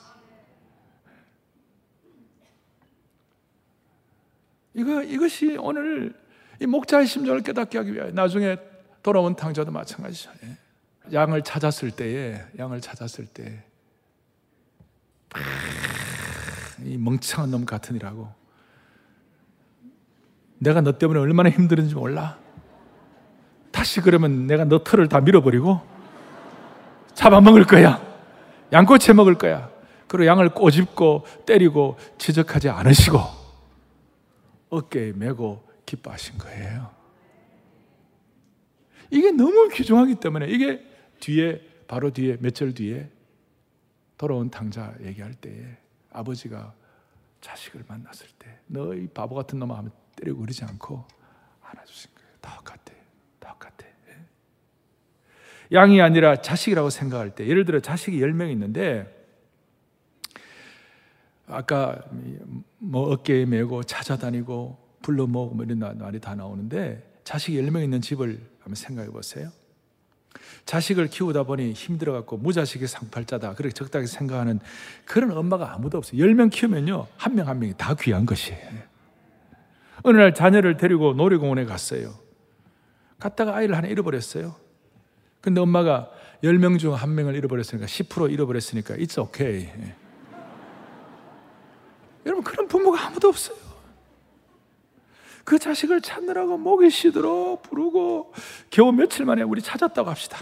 이거, 4.76 5.04
이것이 5.04 5.58
오늘 5.60 6.14
이 6.60 6.66
목자의 6.66 7.08
심정을 7.08 7.42
깨닫게 7.42 7.78
하기 7.78 7.94
위하여 7.94 8.12
나중에 8.12 8.58
돌아온 9.02 9.36
탕자도 9.36 9.72
마찬가지죠. 9.72 10.32
예. 10.44 10.58
양을 11.14 11.44
찾았을 11.44 11.92
때에 11.92 12.42
양을 12.58 12.82
찾았을 12.82 13.26
때 13.28 13.74
이 16.84 16.98
멍청한 16.98 17.52
놈 17.52 17.66
같으니라고 17.66 18.30
내가 20.60 20.82
너 20.82 20.98
때문에 20.98 21.20
얼마나 21.20 21.50
힘들은지 21.50 21.96
몰라 21.96 22.38
다시 23.72 24.02
그러면 24.02 24.48
내가 24.48 24.66
너 24.66 24.84
털을 24.84 25.08
다 25.08 25.20
밀어버리고 25.20 25.82
잡아먹을 27.14 27.66
거야 27.66 28.02
양꼬치 28.74 29.14
먹을 29.14 29.36
거야 29.36 29.72
그리고 30.08 30.26
양을 30.26 30.50
꼬집고 30.50 31.26
때리고 31.46 31.98
지적하지 32.18 32.70
않으시고 32.70 33.20
어깨에 34.70 35.14
메고 35.14 35.64
기뻐하신 35.86 36.38
거예요 36.40 36.92
이게 39.12 39.32
너무 39.32 39.70
귀중하기 39.70 40.16
때문에 40.16 40.48
이게 40.48 40.84
뒤에 41.20 41.62
바로 41.88 42.12
뒤에 42.12 42.38
몇 42.42 42.54
절 42.54 42.74
뒤에 42.74 43.10
돌아온 44.18 44.50
탕자 44.50 44.96
얘기할 45.02 45.34
때에 45.34 45.78
아버지가 46.12 46.74
자식을 47.42 47.84
만났을 47.88 48.28
때너이 48.70 49.08
바보 49.08 49.36
같은 49.36 49.60
놈아 49.60 49.78
하면 49.80 49.92
때리고 50.16 50.40
그러지 50.40 50.64
않고 50.64 51.06
안아주신 51.62 52.12
거예요. 52.16 52.30
똑같아. 52.42 52.93
예. 55.72 55.76
양이 55.76 56.02
아니라 56.02 56.36
자식이라고 56.42 56.90
생각할 56.90 57.36
때 57.36 57.48
예를 57.48 57.66
들어 57.66 57.80
자식이 57.80 58.20
10명 58.20 58.52
있는데 58.52 59.08
아까 61.48 62.02
뭐 62.80 63.12
어깨에 63.12 63.46
메고 63.46 63.84
찾아다니고 63.84 64.78
불러 65.02 65.28
모으고 65.28 65.56
뭐 65.56 65.66
이런 65.66 65.98
말이 65.98 66.20
다 66.20 66.36
나오는데 66.36 67.20
자식이 67.24 67.62
10명 67.62 67.84
있는 67.84 68.02
집을 68.02 68.40
한번 68.60 68.76
생각해 68.76 69.10
보세요. 69.10 69.52
자식을 70.66 71.08
키우다 71.08 71.44
보니 71.44 71.74
힘들어갖고 71.74 72.38
무자식의 72.38 72.88
상팔자다. 72.88 73.54
그렇게 73.56 73.74
적당히 73.74 74.08
생각하는 74.08 74.60
그런 75.06 75.32
엄마가 75.32 75.74
아무도 75.74 75.98
없어요. 75.98 76.22
10명 76.24 76.50
키우면요. 76.52 77.08
한 77.18 77.36
명 77.36 77.48
한 77.48 77.60
명이 77.60 77.74
다 77.78 77.94
귀한 77.96 78.26
것이에요. 78.26 78.60
어느 80.04 80.18
날 80.18 80.34
자녀를 80.34 80.78
데리고 80.78 81.14
놀이공원에 81.14 81.66
갔어요. 81.66 82.16
갔다가 83.20 83.56
아이를 83.56 83.76
하나 83.76 83.88
잃어버렸어요. 83.88 84.56
근데 85.44 85.60
엄마가 85.60 86.10
10명 86.42 86.80
중한 86.80 87.16
명을 87.16 87.36
잃어버렸으니까 87.36 87.86
10% 87.86 88.32
잃어버렸으니까 88.32 88.96
it's 88.96 89.20
okay. 89.20 89.70
여러분 92.26 92.46
그런 92.46 92.66
부모가 92.70 93.08
아무도 93.08 93.28
없어요. 93.28 93.58
그 95.44 95.60
자식을 95.60 96.00
찾느라고 96.00 96.58
목이 96.58 96.90
쉬도록 96.90 97.62
부르고 97.64 98.34
겨우 98.70 98.94
며칠 98.94 99.26
만에 99.26 99.42
우리 99.42 99.62
찾았다고 99.62 100.10
합시다. 100.10 100.38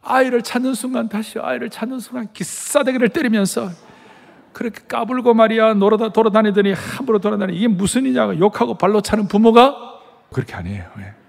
아이를 0.00 0.40
찾는 0.40 0.72
순간 0.72 1.10
다시 1.10 1.38
아이를 1.38 1.68
찾는 1.68 2.00
순간 2.00 2.32
기싸대기를 2.32 3.10
때리면서 3.10 3.68
그렇게 4.54 4.80
까불고 4.88 5.34
말이야 5.34 5.74
놀아다 5.74 6.14
돌아다니더니 6.14 6.72
함부로 6.72 7.18
돌아다니 7.18 7.54
이게 7.54 7.68
무슨 7.68 8.04
일이냐고 8.04 8.38
욕하고 8.38 8.78
발로 8.78 9.02
차는 9.02 9.28
부모가 9.28 10.00
그렇게 10.32 10.54
아니에요. 10.54 11.23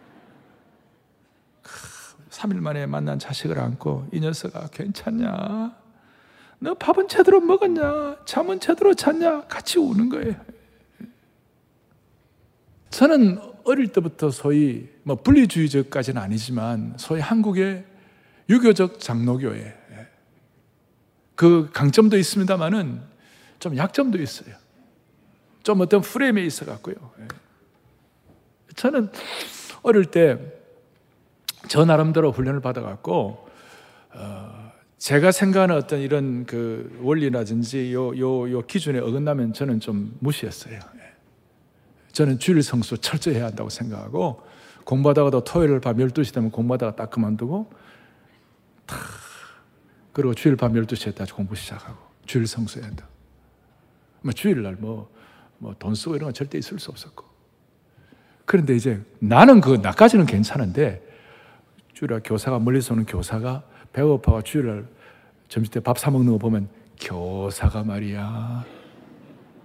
예. 2.36 2.42
3일 2.42 2.60
만에 2.60 2.86
만난 2.86 3.18
자식을 3.18 3.60
안고 3.60 4.08
이 4.12 4.20
녀석아 4.20 4.68
괜찮냐? 4.68 5.76
너 6.60 6.74
밥은 6.74 7.08
제대로 7.08 7.40
먹었냐? 7.40 8.26
잠은 8.26 8.60
제대로 8.60 8.94
잤냐? 8.94 9.44
같이 9.48 9.80
우는 9.80 10.10
거예요. 10.10 10.36
저는 12.90 13.40
어릴 13.66 13.88
때부터 13.88 14.30
소위 14.30 14.90
뭐 15.04 15.16
분리주의적까지는 15.16 16.22
아니지만 16.22 16.94
소위 16.98 17.20
한국의 17.20 17.86
유교적 18.50 19.00
장로교회 19.00 19.84
그 21.36 21.70
강점도 21.74 22.18
있습니다만은 22.18 23.02
좀 23.60 23.76
약점도 23.76 24.22
있어요. 24.22 24.56
좀 25.64 25.82
어떤 25.82 26.02
프레임에 26.02 26.46
있어 26.46 26.66
갖고요. 26.66 26.96
저는 28.76 29.10
어릴 29.82 30.06
때 30.06 30.65
저 31.68 31.86
나름대로 31.86 32.32
훈련을 32.32 32.62
받아 32.62 32.82
갖고 32.82 33.48
어 34.14 34.72
제가 34.98 35.32
생각하는 35.32 35.76
어떤 35.76 36.00
이런 36.00 36.46
그 36.46 36.98
원리라든지 37.02 37.94
요 37.94 38.14
요 38.18 38.52
요 38.52 38.62
기준에 38.66 39.00
어긋나면 39.00 39.54
저는 39.54 39.80
좀 39.80 40.16
무시했어요. 40.20 40.80
저는 42.12 42.40
주일 42.40 42.64
성수 42.64 42.98
철저히 43.00 43.36
해야 43.36 43.46
한다고 43.48 43.70
생각하고 43.70 44.42
공부하다가도 44.86 45.44
토요일 45.44 45.80
밤 45.82 45.98
12시 45.98 46.34
되면 46.34 46.50
공부하다가 46.50 46.96
딱 46.96 47.10
그만두고 47.10 47.70
탁 48.86 48.98
그리고 50.14 50.34
주일 50.34 50.56
밤 50.56 50.72
12시에 50.74 51.14
다시 51.14 51.34
공부 51.34 51.56
시작하고 51.56 51.98
주일 52.26 52.48
성수해야 52.48 52.88
한다. 52.88 53.06
뭐 54.22 54.32
주일날 54.32 54.78
뭐, 54.80 55.12
뭐 55.58 55.74
돈 55.78 55.94
쓰고 55.94 56.16
이런 56.16 56.28
건 56.28 56.34
절대 56.34 56.58
있을 56.58 56.80
수 56.80 56.90
없었고. 56.90 57.26
그런데 58.46 58.76
이제 58.76 59.02
나는 59.20 59.60
그, 59.60 59.76
나까지는 59.76 60.26
괜찮은데 60.26 61.05
주일날 61.96 62.22
교사가 62.24 62.60
멀리서 62.60 62.94
오는 62.94 63.06
교사가 63.06 63.64
배고파가 63.94 64.42
주일날 64.42 64.86
점심 65.48 65.72
때 65.72 65.80
밥 65.80 65.98
사 65.98 66.12
먹는 66.12 66.34
거 66.34 66.38
보면 66.38 66.68
교사가 67.00 67.84
말이야. 67.84 68.66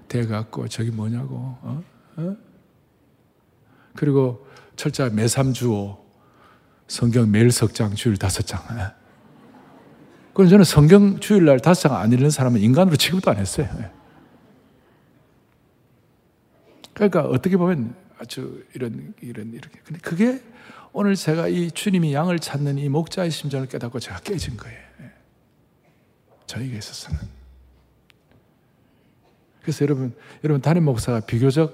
돼갖고 0.08 0.68
저기 0.68 0.90
뭐냐고. 0.90 1.34
어? 1.36 1.82
어? 2.16 2.36
그리고 3.96 4.46
철자 4.76 5.10
매삼주오 5.10 5.98
성경 6.86 7.30
매일 7.30 7.50
석장 7.50 7.94
주일 7.94 8.16
다섯 8.16 8.42
장. 8.42 8.60
예. 8.78 8.94
그럼 10.32 10.48
저는 10.48 10.64
성경 10.64 11.18
주일날 11.18 11.58
다섯 11.58 11.88
장 11.88 11.96
안 11.98 12.12
읽는 12.12 12.30
사람은 12.30 12.60
인간으로 12.60 12.96
취급도 12.96 13.30
안 13.32 13.38
했어요. 13.38 13.68
예. 13.80 13.90
그러니까 16.94 17.22
어떻게 17.22 17.56
보면 17.56 17.94
아주 18.18 18.64
이런 18.74 19.14
이런 19.20 19.52
이렇게. 19.52 19.80
근데 19.84 20.00
그게 20.00 20.40
오늘 20.92 21.14
제가 21.14 21.48
이 21.48 21.70
주님이 21.70 22.12
양을 22.12 22.38
찾는 22.40 22.78
이 22.78 22.88
목자의 22.88 23.30
심정을 23.30 23.68
깨닫고 23.68 24.00
제가 24.00 24.20
깨진 24.20 24.56
거예요. 24.56 24.78
예. 25.02 25.12
저에게 26.46 26.76
있어서는. 26.76 27.20
그래서 29.62 29.84
여러분, 29.84 30.16
여러분 30.42 30.60
담임 30.60 30.84
목사가 30.84 31.20
비교적 31.20 31.72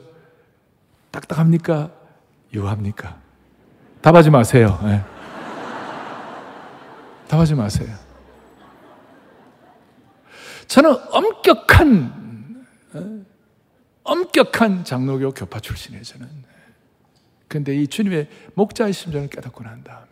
딱딱합니까? 1.10 1.90
유합니까? 2.52 3.20
답하지 4.02 4.30
마세요. 4.30 4.78
네. 4.84 5.02
답하지 7.28 7.54
마세요. 7.54 7.88
저는 10.66 10.94
엄격한, 11.10 12.66
어? 12.94 13.24
엄격한 14.02 14.84
장로교 14.84 15.32
교파 15.32 15.60
출신이에요, 15.60 16.04
저는. 16.04 16.28
근데 17.48 17.74
이 17.76 17.86
주님의 17.86 18.28
목자의 18.54 18.92
심정을 18.92 19.28
깨닫고 19.28 19.62
난 19.64 19.82
다음에. 19.84 20.06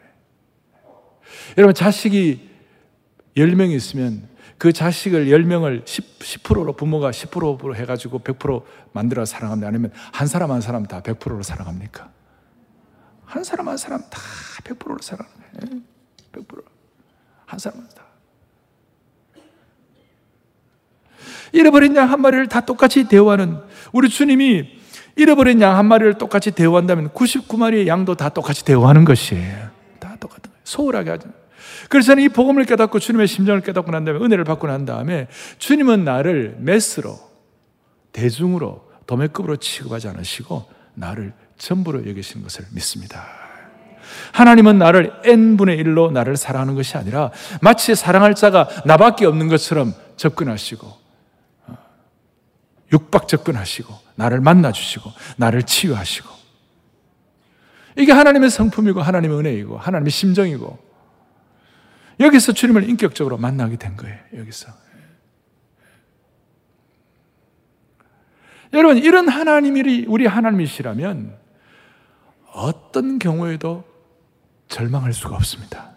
여러분, 1.58 1.74
자식이 1.74 2.48
10명이 3.36 3.72
있으면 3.72 4.28
그 4.58 4.72
자식을 4.72 5.26
10명을 5.26 5.86
10, 5.86 6.18
10%로 6.20 6.72
부모가 6.74 7.10
10%로 7.10 7.74
해가지고 7.74 8.20
100% 8.20 8.62
만들어 8.92 9.24
사랑합니다. 9.24 9.68
아니면 9.68 9.92
한 10.12 10.26
사람 10.26 10.52
한 10.52 10.60
사람 10.60 10.84
다 10.84 11.00
100%로 11.02 11.42
사랑합니까? 11.42 12.10
한 13.24 13.42
사람 13.42 13.68
한 13.68 13.76
사람 13.76 14.00
다 14.08 14.20
100%로 14.62 14.98
사랑해요. 15.00 15.82
100%. 16.32 16.64
한 17.46 17.58
사람 17.58 17.88
다. 17.88 18.04
잃어버린 21.52 21.94
양 21.96 22.10
한 22.10 22.20
마리를 22.20 22.48
다 22.48 22.60
똑같이 22.60 23.08
대우하는 23.08 23.60
우리 23.92 24.08
주님이 24.08 24.83
잃어버린 25.16 25.60
양 25.60 25.76
한 25.76 25.86
마리를 25.86 26.18
똑같이 26.18 26.50
대우한다면 26.50 27.10
99마리의 27.10 27.86
양도 27.86 28.14
다 28.14 28.28
똑같이 28.28 28.64
대우하는 28.64 29.04
것이에요. 29.04 29.68
다 30.00 30.16
똑같은 30.18 30.50
거예요. 30.50 30.60
소홀하게 30.64 31.10
하지 31.10 31.26
그래서 31.88 32.14
이 32.14 32.28
복음을 32.28 32.64
깨닫고 32.64 32.98
주님의 32.98 33.28
심정을 33.28 33.60
깨닫고 33.60 33.90
난 33.90 34.04
다음에 34.04 34.18
은혜를 34.20 34.44
받고 34.44 34.66
난 34.66 34.84
다음에 34.84 35.28
주님은 35.58 36.04
나를 36.04 36.56
메스로 36.58 37.18
대중으로 38.12 38.88
도매급으로 39.06 39.56
취급하지 39.56 40.08
않으시고 40.08 40.64
나를 40.94 41.32
전부로 41.58 42.08
여기시는 42.08 42.42
것을 42.42 42.64
믿습니다. 42.72 43.26
하나님은 44.32 44.78
나를 44.78 45.12
n분의 45.24 45.82
1로 45.82 46.12
나를 46.12 46.36
사랑하는 46.36 46.74
것이 46.74 46.96
아니라 46.96 47.30
마치 47.60 47.94
사랑할 47.94 48.34
자가 48.34 48.68
나밖에 48.84 49.26
없는 49.26 49.48
것처럼 49.48 49.94
접근하시고 50.16 50.86
어, 51.66 51.78
육박 52.92 53.28
접근하시고 53.28 54.03
나를 54.16 54.40
만나주시고 54.40 55.10
나를 55.36 55.62
치유하시고 55.64 56.28
이게 57.96 58.12
하나님의 58.12 58.50
성품이고 58.50 59.00
하나님의 59.00 59.38
은혜이고 59.38 59.78
하나님의 59.78 60.10
심정이고 60.10 60.84
여기서 62.20 62.52
주님을 62.52 62.88
인격적으로 62.88 63.38
만나게 63.38 63.76
된 63.76 63.96
거예요. 63.96 64.16
여기서. 64.36 64.68
여러분, 68.72 68.98
이런 68.98 69.28
하나님이 69.28 70.04
우리 70.08 70.26
하나님이시라면 70.26 71.36
어떤 72.52 73.18
경우에도 73.18 73.84
절망할 74.68 75.12
수가 75.12 75.36
없습니다. 75.36 75.92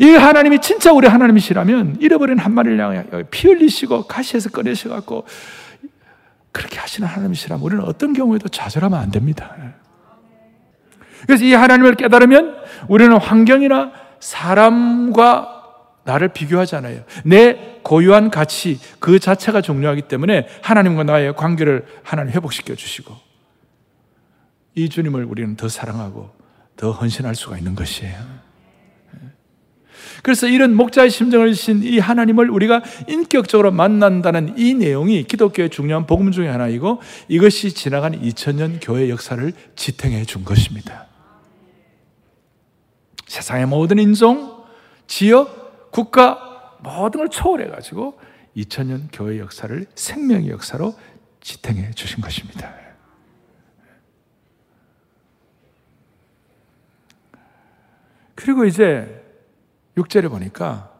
이 0.00 0.10
하나님이 0.10 0.60
진짜 0.60 0.92
우리 0.92 1.06
하나님이시라면 1.06 1.98
잃어버린 2.00 2.38
한 2.38 2.52
마리를 2.52 2.80
향해 2.80 3.04
피 3.30 3.46
흘리시고 3.46 4.08
가시에서 4.08 4.50
꺼내셔갖고 4.50 5.24
그렇게 6.52 6.78
하시는 6.78 7.08
하나님이시라면 7.08 7.64
우리는 7.64 7.84
어떤 7.84 8.12
경우에도 8.12 8.48
좌절하면 8.48 8.98
안 8.98 9.10
됩니다. 9.10 9.56
그래서 11.26 11.44
이 11.44 11.52
하나님을 11.54 11.94
깨달으면 11.94 12.56
우리는 12.88 13.16
환경이나 13.16 13.92
사람과 14.20 15.60
나를 16.04 16.28
비교하잖아요. 16.28 17.04
내 17.24 17.78
고유한 17.82 18.30
가치 18.30 18.78
그 18.98 19.18
자체가 19.18 19.60
중요하기 19.60 20.02
때문에 20.02 20.48
하나님과 20.62 21.04
나의 21.04 21.34
관계를 21.36 21.86
하나님 22.02 22.32
회복시켜 22.32 22.74
주시고 22.74 23.14
이 24.74 24.88
주님을 24.88 25.24
우리는 25.24 25.56
더 25.56 25.68
사랑하고 25.68 26.30
더 26.76 26.90
헌신할 26.90 27.34
수가 27.34 27.58
있는 27.58 27.74
것이에요. 27.74 28.16
그래서 30.22 30.46
이런 30.46 30.74
목자의 30.74 31.10
심정을 31.10 31.54
신 31.54 31.82
이 31.82 31.98
하나님을 31.98 32.48
우리가 32.48 32.82
인격적으로 33.08 33.72
만난다는 33.72 34.56
이 34.56 34.74
내용이 34.74 35.24
기독교의 35.24 35.70
중요한 35.70 36.06
복음 36.06 36.30
중의 36.30 36.50
하나이고 36.50 37.00
이것이 37.28 37.74
지나간 37.74 38.20
2000년 38.20 38.78
교회 38.80 39.10
역사를 39.10 39.52
지탱해 39.74 40.24
준 40.24 40.44
것입니다. 40.44 41.06
세상의 43.26 43.66
모든 43.66 43.98
인종, 43.98 44.64
지역, 45.06 45.90
국가 45.90 46.78
모든 46.80 47.18
걸 47.18 47.28
초월해 47.28 47.68
가지고 47.68 48.18
2000년 48.56 49.08
교회 49.12 49.38
역사를 49.38 49.86
생명의 49.94 50.50
역사로 50.50 50.94
지탱해 51.40 51.92
주신 51.92 52.20
것입니다. 52.20 52.72
그리고 58.34 58.64
이제 58.64 59.21
6절에 59.96 60.28
보니까 60.30 60.90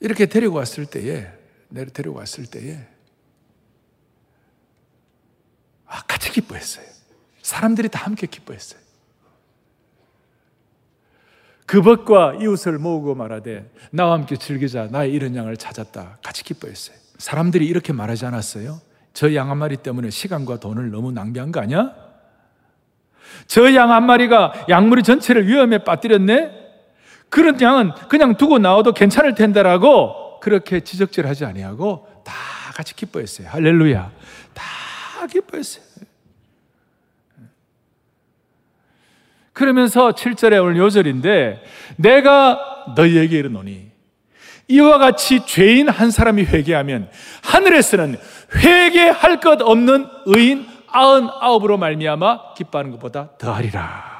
이렇게 0.00 0.26
데리고 0.26 0.56
왔을 0.56 0.86
때에 0.86 1.28
내려 1.68 1.90
데리고 1.90 2.16
왔을 2.16 2.46
때에 2.46 2.78
아, 5.86 6.02
같이 6.02 6.30
기뻐했어요. 6.32 6.84
사람들이 7.42 7.88
다 7.88 8.04
함께 8.04 8.26
기뻐했어요. 8.26 8.80
그 11.66 11.80
벗과 11.82 12.34
이웃을 12.34 12.78
모으고 12.78 13.14
말하되 13.14 13.70
나와 13.90 14.14
함께 14.14 14.36
즐기자 14.36 14.86
나의 14.90 15.12
이런 15.12 15.34
양을 15.34 15.56
찾았다 15.56 16.18
같이 16.22 16.44
기뻐했어요 16.44 16.94
사람들이 17.16 17.66
이렇게 17.66 17.92
말하지 17.94 18.26
않았어요? 18.26 18.80
저 19.14 19.32
양 19.34 19.48
한 19.48 19.56
마리 19.58 19.76
때문에 19.78 20.10
시간과 20.10 20.60
돈을 20.60 20.90
너무 20.90 21.10
낭비한 21.12 21.52
거 21.52 21.60
아니야? 21.60 21.94
저 23.46 23.70
양 23.74 23.90
한 23.90 24.04
마리가 24.04 24.66
양무리 24.68 25.02
전체를 25.02 25.46
위험에 25.46 25.78
빠뜨렸네? 25.84 26.63
그런 27.28 27.60
양은 27.60 27.92
그냥 28.08 28.36
두고 28.36 28.58
나와도 28.58 28.92
괜찮을 28.92 29.34
텐데라고 29.34 30.40
그렇게 30.40 30.80
지적질하지 30.80 31.44
아니하고 31.44 32.06
다 32.24 32.32
같이 32.74 32.94
기뻐했어요. 32.94 33.48
할렐루야. 33.48 34.10
다 34.52 35.26
기뻐했어요. 35.26 35.84
그러면서 39.52 40.10
7절에 40.10 40.62
오늘 40.62 40.76
요절인데 40.78 41.62
내가 41.96 42.58
너희에게 42.96 43.38
이르노니 43.38 43.90
이와 44.68 44.98
같이 44.98 45.46
죄인 45.46 45.88
한 45.88 46.10
사람이 46.10 46.44
회개하면 46.44 47.10
하늘에서는 47.42 48.16
회개할 48.56 49.40
것 49.40 49.62
없는 49.62 50.08
의인 50.26 50.66
아흔 50.88 51.28
아홉으로 51.40 51.76
말미암아 51.78 52.54
기뻐하는 52.54 52.90
것보다 52.92 53.30
더하리라. 53.38 54.13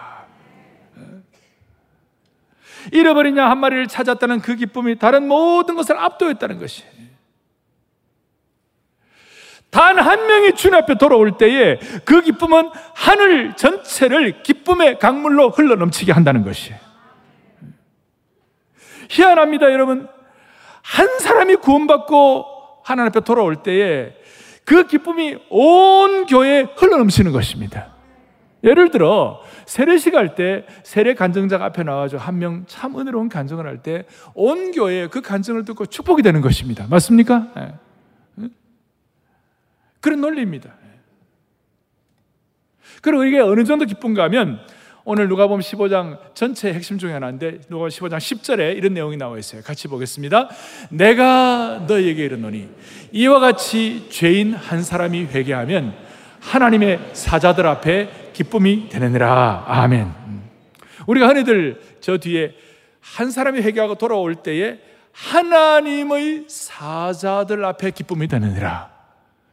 잃어버린 2.92 3.36
양 3.36 3.50
한 3.50 3.58
마리를 3.58 3.86
찾았다는 3.88 4.40
그 4.40 4.56
기쁨이 4.56 4.96
다른 4.98 5.26
모든 5.28 5.74
것을 5.76 5.96
압도했다는 5.98 6.58
것이. 6.58 6.82
단 9.70 9.98
한 9.98 10.26
명이 10.26 10.54
주님 10.54 10.76
앞에 10.78 10.94
돌아올 10.98 11.36
때에 11.36 11.78
그 12.04 12.20
기쁨은 12.20 12.70
하늘 12.94 13.56
전체를 13.56 14.42
기쁨의 14.42 14.98
강물로 15.00 15.50
흘러 15.50 15.74
넘치게 15.74 16.12
한다는 16.12 16.44
것이에요. 16.44 16.78
희한합니다, 19.10 19.72
여러분. 19.72 20.08
한 20.82 21.18
사람이 21.18 21.56
구원받고 21.56 22.46
하나님 22.84 23.08
앞에 23.08 23.20
돌아올 23.20 23.56
때에 23.62 24.14
그 24.64 24.86
기쁨이 24.86 25.36
온 25.50 26.26
교회에 26.26 26.66
흘러 26.76 26.96
넘치는 26.98 27.32
것입니다. 27.32 27.94
예를 28.62 28.90
들어 28.90 29.42
세례식 29.66 30.14
할 30.14 30.34
때 30.34 30.64
세례 30.82 31.14
간증자가 31.14 31.64
앞에 31.66 31.82
나와서 31.82 32.16
한 32.18 32.38
명 32.38 32.64
참 32.66 32.98
은혜로운 32.98 33.28
간증을 33.28 33.66
할 33.66 33.82
때 33.82 34.04
온 34.34 34.72
교회에 34.72 35.06
그 35.08 35.20
간증을 35.20 35.64
듣고 35.64 35.86
축복이 35.86 36.22
되는 36.22 36.40
것입니다. 36.40 36.86
맞습니까? 36.88 37.48
네. 37.56 38.48
그런 40.00 40.20
논리입니다. 40.20 40.70
그리고 43.00 43.24
이게 43.24 43.38
어느 43.38 43.64
정도 43.64 43.84
기쁜가 43.84 44.24
하면 44.24 44.60
오늘 45.06 45.28
누가 45.28 45.46
보면 45.46 45.60
15장 45.60 46.18
전체 46.34 46.72
핵심 46.72 46.96
중에 46.98 47.12
하나인데 47.12 47.60
누가 47.68 47.88
15장 47.88 48.16
10절에 48.16 48.76
이런 48.76 48.94
내용이 48.94 49.18
나와 49.18 49.38
있어요. 49.38 49.60
같이 49.62 49.86
보겠습니다. 49.88 50.48
내가 50.90 51.84
너에게 51.86 52.24
이르노니 52.24 52.68
이와 53.12 53.38
같이 53.40 54.06
죄인 54.10 54.54
한 54.54 54.82
사람이 54.82 55.26
회개하면 55.26 55.94
하나님의 56.44 57.10
사자들 57.14 57.66
앞에 57.66 58.30
기쁨이 58.32 58.88
되느니라. 58.88 59.64
아멘. 59.66 60.12
우리가 61.06 61.28
흔히들 61.28 61.80
저 62.00 62.18
뒤에 62.18 62.54
한 63.00 63.30
사람이 63.30 63.60
회개하고 63.60 63.96
돌아올 63.96 64.34
때에 64.36 64.78
하나님의 65.12 66.44
사자들 66.48 67.64
앞에 67.64 67.90
기쁨이 67.90 68.28
되느니라. 68.28 68.92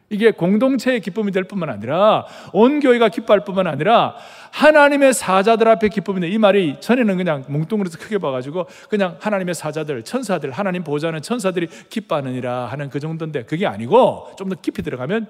이게 0.09 0.31
공동체의 0.31 0.99
기쁨이 0.99 1.31
될 1.31 1.45
뿐만 1.45 1.69
아니라 1.69 2.25
온 2.51 2.81
교회가 2.81 3.07
기뻐할 3.07 3.45
뿐만 3.45 3.65
아니라 3.67 4.15
하나님의 4.51 5.13
사자들 5.13 5.69
앞에 5.69 5.87
기쁨인데 5.87 6.27
이 6.27 6.37
말이 6.37 6.75
전에는 6.81 7.15
그냥 7.15 7.45
뭉뚱그려서 7.47 7.97
크게 7.97 8.17
봐가지고 8.17 8.67
그냥 8.89 9.15
하나님의 9.21 9.55
사자들, 9.55 10.03
천사들, 10.03 10.51
하나님 10.51 10.83
보좌는 10.83 11.21
천사들이 11.21 11.67
기뻐하느니라 11.89 12.65
하는 12.65 12.89
그 12.89 12.99
정도인데 12.99 13.43
그게 13.45 13.65
아니고 13.65 14.31
좀 14.37 14.49
더 14.49 14.55
깊이 14.61 14.81
들어가면 14.81 15.27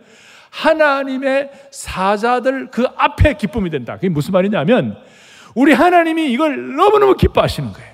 하나님의 0.51 1.49
사자들 1.71 2.69
그 2.69 2.85
앞에 2.95 3.33
기쁨이 3.33 3.69
된다. 3.69 3.95
그게 3.95 4.09
무슨 4.09 4.33
말이냐면 4.33 4.97
우리 5.55 5.73
하나님이 5.73 6.31
이걸 6.31 6.75
너무너무 6.75 7.15
기뻐하시는 7.15 7.73
거예요. 7.73 7.91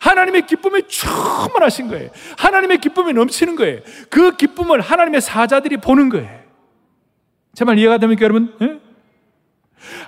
하나님의 0.00 0.46
기쁨이 0.46 0.82
충만하신 0.88 1.88
거예요. 1.88 2.10
하나님의 2.36 2.78
기쁨이 2.78 3.12
넘치는 3.12 3.56
거예요. 3.56 3.80
그 4.10 4.36
기쁨을 4.36 4.80
하나님의 4.80 5.20
사자들이 5.20 5.78
보는 5.78 6.08
거예요. 6.10 6.44
제말 7.54 7.78
이해가 7.78 7.98
됩니까, 7.98 8.24
여러분? 8.24 8.54
예? 8.60 8.80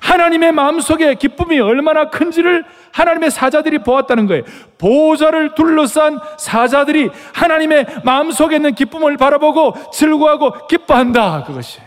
하나님의 0.01 0.53
마음속에 0.53 1.15
기쁨이 1.15 1.61
얼마나 1.61 2.11
큰지를 2.11 2.65
하나님의 2.93 3.31
사자들이 3.31 3.79
보았다는 3.79 4.27
거예요. 4.27 4.45
보좌를 4.79 5.55
둘러싼 5.55 6.19
사자들이 6.39 7.11
하나님의 7.35 7.87
마음속에 8.05 8.57
있는 8.57 8.75
기쁨을 8.75 9.17
바라보고 9.17 9.75
즐거워하고 9.93 10.67
기뻐한다. 10.67 11.45
그것이. 11.45 11.81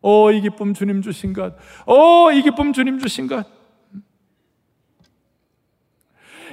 오, 0.00 0.30
이 0.30 0.40
기쁨 0.40 0.74
주님 0.74 1.00
주신 1.00 1.32
것. 1.32 1.54
오, 1.86 2.30
이 2.30 2.42
기쁨 2.42 2.72
주님 2.72 2.98
주신 2.98 3.26
것. 3.26 3.46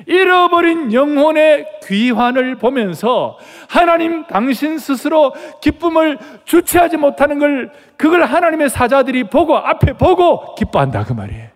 잃어버린 0.07 0.93
영혼의 0.93 1.65
귀환을 1.83 2.55
보면서 2.55 3.37
하나님 3.69 4.25
당신 4.27 4.77
스스로 4.77 5.33
기쁨을 5.61 6.17
주체하지 6.45 6.97
못하는 6.97 7.39
걸 7.39 7.71
그걸 7.97 8.23
하나님의 8.23 8.69
사자들이 8.69 9.25
보고 9.25 9.57
앞에 9.57 9.93
보고 9.93 10.55
기뻐한다 10.55 11.03
그 11.03 11.13
말이에요. 11.13 11.49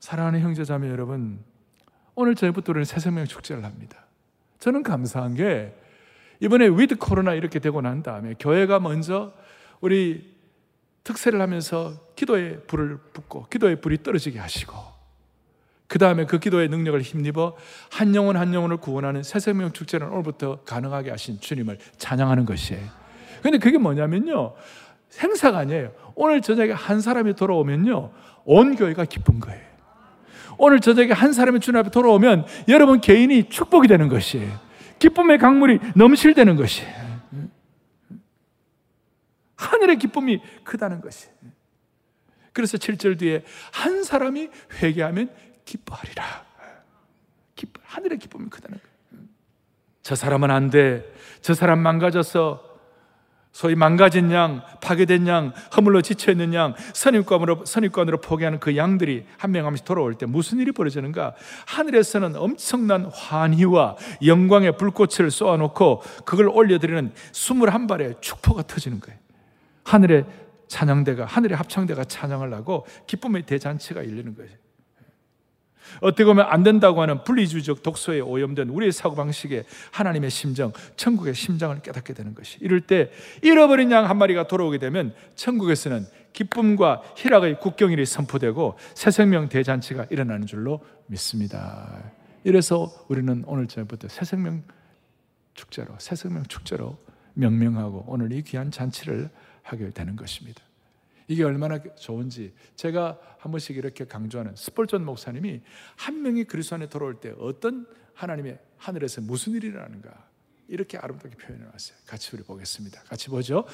사랑하는 0.00 0.40
형제자매 0.40 0.88
여러분, 0.88 1.44
오늘 2.14 2.34
저희부터 2.34 2.72
우리는 2.72 2.86
새생명 2.86 3.26
축제를 3.26 3.62
합니다. 3.62 4.06
저는 4.58 4.82
감사한 4.82 5.34
게 5.34 5.74
이번에 6.40 6.66
with 6.66 6.96
코로나 6.96 7.34
이렇게 7.34 7.58
되고 7.58 7.80
난 7.82 8.02
다음에 8.02 8.34
교회가 8.38 8.80
먼저 8.80 9.32
우리 9.80 10.37
특세를 11.08 11.40
하면서 11.40 11.94
기도에 12.16 12.58
불을 12.66 12.98
붓고 13.14 13.46
기도에 13.48 13.76
불이 13.76 14.02
떨어지게 14.02 14.38
하시고 14.38 14.74
그 15.86 15.98
다음에 15.98 16.26
그 16.26 16.38
기도의 16.38 16.68
능력을 16.68 17.00
힘입어 17.00 17.56
한 17.90 18.14
영혼 18.14 18.36
한 18.36 18.52
영혼을 18.52 18.76
구원하는 18.76 19.22
새 19.22 19.38
생명 19.38 19.72
축제는 19.72 20.06
오늘부터 20.08 20.60
가능하게 20.66 21.10
하신 21.10 21.40
주님을 21.40 21.78
찬양하는 21.96 22.44
것이에요. 22.44 22.82
근데 23.42 23.56
그게 23.56 23.78
뭐냐면요. 23.78 24.52
행사가 25.18 25.58
아니에요. 25.58 25.92
오늘 26.14 26.42
저녁에 26.42 26.72
한 26.72 27.00
사람이 27.00 27.34
돌아오면요. 27.36 28.10
온 28.44 28.76
교회가 28.76 29.06
기쁜 29.06 29.40
거예요. 29.40 29.62
오늘 30.58 30.80
저녁에 30.80 31.12
한 31.12 31.32
사람이 31.32 31.60
주님 31.60 31.80
앞에 31.80 31.90
돌아오면 31.90 32.44
여러분 32.68 33.00
개인이 33.00 33.48
축복이 33.48 33.88
되는 33.88 34.08
것이에요. 34.08 34.52
기쁨의 34.98 35.38
강물이 35.38 35.78
넘실대는 35.94 36.56
것이에요. 36.56 37.07
하늘의 39.58 39.98
기쁨이 39.98 40.40
크다는 40.64 41.00
것이. 41.00 41.28
그래서 42.52 42.78
7절 42.78 43.18
뒤에 43.18 43.44
한 43.72 44.02
사람이 44.02 44.48
회개하면 44.80 45.30
기뻐하리라. 45.64 46.46
기뻐, 47.54 47.80
하늘의 47.84 48.18
기쁨이 48.18 48.48
크다는 48.48 48.78
거예요. 48.78 49.26
저 50.02 50.14
사람은 50.14 50.50
안 50.50 50.70
돼. 50.70 51.04
저 51.42 51.54
사람 51.54 51.80
망가져서 51.80 52.66
소위 53.52 53.74
망가진 53.74 54.30
양, 54.30 54.62
파괴된 54.80 55.26
양, 55.26 55.52
허물로 55.76 56.02
지쳐있는 56.02 56.54
양, 56.54 56.74
선입관으로, 56.94 57.64
선입관으로 57.64 58.20
포기하는 58.20 58.60
그 58.60 58.76
양들이 58.76 59.26
한 59.36 59.50
명 59.50 59.64
한 59.64 59.72
명씩 59.72 59.84
돌아올 59.84 60.14
때 60.14 60.26
무슨 60.26 60.58
일이 60.58 60.70
벌어지는가? 60.70 61.34
하늘에서는 61.66 62.36
엄청난 62.36 63.06
환희와 63.06 63.96
영광의 64.24 64.76
불꽃을 64.76 65.30
쏘아놓고 65.30 66.02
그걸 66.24 66.48
올려드리는 66.48 67.12
21발의 67.32 68.22
축포가 68.22 68.62
터지는 68.62 69.00
거예요. 69.00 69.18
하늘의 69.88 70.26
찬양대가 70.68 71.24
하늘의 71.24 71.56
합창대가 71.56 72.04
찬양을 72.04 72.52
하고 72.52 72.86
기쁨의 73.06 73.46
대잔치가 73.46 74.00
열리는 74.04 74.34
거예요. 74.34 74.52
어떻게 76.02 76.26
보면 76.26 76.44
안 76.46 76.62
된다고 76.62 77.00
하는 77.00 77.24
분리주의적 77.24 77.82
독소에 77.82 78.20
오염된 78.20 78.68
우리의 78.68 78.92
사고방식에 78.92 79.64
하나님의 79.92 80.28
심정, 80.28 80.72
천국의 80.96 81.34
심장을 81.34 81.80
깨닫게 81.80 82.12
되는 82.12 82.34
것이. 82.34 82.58
이럴 82.60 82.82
때 82.82 83.10
잃어버린 83.42 83.90
양 83.90 84.04
한 84.04 84.18
마리가 84.18 84.46
돌아오게 84.48 84.76
되면 84.78 85.14
천국에서는 85.34 86.04
기쁨과 86.34 87.02
희락의 87.16 87.60
국경일이 87.60 88.04
선포되고 88.04 88.76
새 88.94 89.10
생명 89.10 89.48
대잔치가 89.48 90.06
일어나는 90.10 90.46
줄로 90.46 90.84
믿습니다. 91.06 92.12
이래서 92.44 92.92
우리는 93.08 93.42
오늘 93.46 93.66
저녁부터 93.66 94.08
새 94.08 94.26
생명 94.26 94.62
축제로, 95.54 95.94
새 95.98 96.14
생명 96.14 96.44
축제로 96.44 96.98
명명하고 97.32 98.04
오늘 98.08 98.30
이 98.32 98.42
귀한 98.42 98.70
잔치를 98.70 99.30
하게 99.68 99.90
되는 99.90 100.16
것입니다. 100.16 100.62
이게 101.26 101.44
얼마나 101.44 101.78
좋은지 101.96 102.54
제가 102.74 103.18
한 103.38 103.52
번씩 103.52 103.76
이렇게 103.76 104.06
강조하는 104.06 104.56
스폴전 104.56 105.04
목사님이 105.04 105.60
한 105.96 106.22
명이 106.22 106.44
그리스도 106.44 106.76
안에 106.76 106.88
돌아올 106.88 107.20
때 107.20 107.34
어떤 107.38 107.86
하나님의 108.14 108.58
하늘에서 108.78 109.20
무슨 109.20 109.52
일이 109.52 109.66
일어나는가 109.68 110.26
이렇게 110.68 110.96
아름답게 110.96 111.36
표현해 111.36 111.64
놨어요. 111.66 111.98
같이 112.06 112.30
우리 112.32 112.42
보겠습니다. 112.42 113.02
같이 113.02 113.28
보죠. 113.28 113.64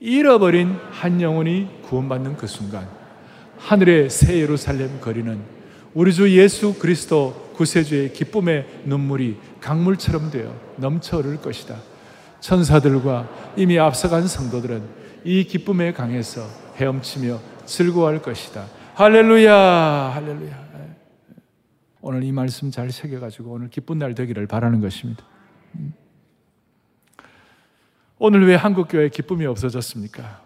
잃어버린 0.00 0.70
한 0.90 1.20
영혼이 1.20 1.82
구원받는 1.82 2.36
그 2.36 2.46
순간 2.48 2.88
하늘의 3.58 4.10
새 4.10 4.40
예루살렘 4.40 5.00
거리는 5.00 5.40
우리 5.94 6.12
주 6.12 6.28
예수 6.36 6.74
그리스도 6.74 7.52
구세주의 7.54 8.12
기쁨의 8.12 8.82
눈물이 8.86 9.38
강물처럼 9.60 10.32
되어 10.32 10.74
넘쳐 10.76 11.18
흐를 11.18 11.40
것이다. 11.40 11.80
천사들과 12.40 13.54
이미 13.56 13.78
앞서간 13.78 14.26
성도들은 14.26 15.03
이 15.24 15.44
기쁨에 15.44 15.92
강해서 15.92 16.46
헤엄치며 16.76 17.40
즐거워할 17.64 18.20
것이다. 18.20 18.66
할렐루야, 18.94 19.54
할렐루야. 20.14 20.64
오늘 22.02 22.22
이 22.22 22.32
말씀 22.32 22.70
잘 22.70 22.90
새겨가지고 22.90 23.50
오늘 23.50 23.70
기쁜 23.70 23.98
날 23.98 24.14
되기를 24.14 24.46
바라는 24.46 24.80
것입니다. 24.80 25.24
오늘 28.18 28.46
왜 28.46 28.54
한국교회 28.54 29.08
기쁨이 29.08 29.46
없어졌습니까? 29.46 30.42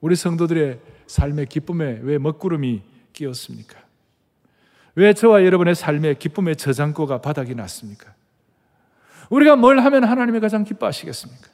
우리 0.00 0.16
성도들의 0.16 0.80
삶의 1.06 1.46
기쁨에 1.46 2.00
왜 2.02 2.16
먹구름이 2.16 2.82
끼었습니까? 3.12 3.78
왜 4.94 5.12
저와 5.12 5.44
여러분의 5.44 5.74
삶의 5.74 6.18
기쁨의 6.18 6.56
저장고가 6.56 7.20
바닥이 7.20 7.54
났습니까? 7.54 8.14
우리가 9.28 9.56
뭘 9.56 9.80
하면 9.80 10.04
하나님이 10.04 10.40
가장 10.40 10.64
기뻐하시겠습니까? 10.64 11.53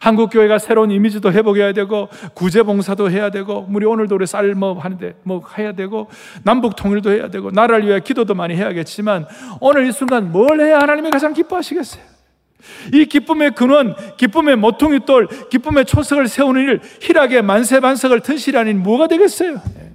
한국 0.00 0.30
교회가 0.30 0.58
새로운 0.58 0.90
이미지도 0.90 1.32
회복해야 1.32 1.72
되고 1.72 2.08
구제 2.34 2.62
봉사도 2.62 3.10
해야 3.10 3.30
되고 3.30 3.66
우리 3.70 3.86
오늘도 3.86 4.14
우리 4.14 4.26
쌀뭐 4.26 4.78
하는데 4.78 5.14
뭐 5.22 5.42
해야 5.56 5.72
되고 5.72 6.08
남북 6.44 6.76
통일도 6.76 7.10
해야 7.10 7.28
되고 7.28 7.50
나라를 7.50 7.86
위해 7.86 8.00
기도도 8.00 8.34
많이 8.34 8.54
해야겠지만 8.54 9.26
오늘 9.60 9.86
이 9.86 9.92
순간 9.92 10.30
뭘 10.32 10.60
해야 10.60 10.78
하나님이 10.78 11.10
가장 11.10 11.32
기뻐하시겠어요? 11.32 12.02
이 12.92 13.04
기쁨의 13.06 13.52
근원, 13.52 13.94
기쁨의 14.16 14.56
모퉁이 14.56 15.00
돌, 15.06 15.28
기쁨의 15.48 15.84
초석을 15.84 16.26
세우는 16.26 16.62
일, 16.62 16.80
희락의 17.00 17.42
만세 17.42 17.80
반석을 17.80 18.20
튼실하니 18.20 18.74
뭐가 18.74 19.06
되겠어요? 19.06 19.54
네. 19.54 19.94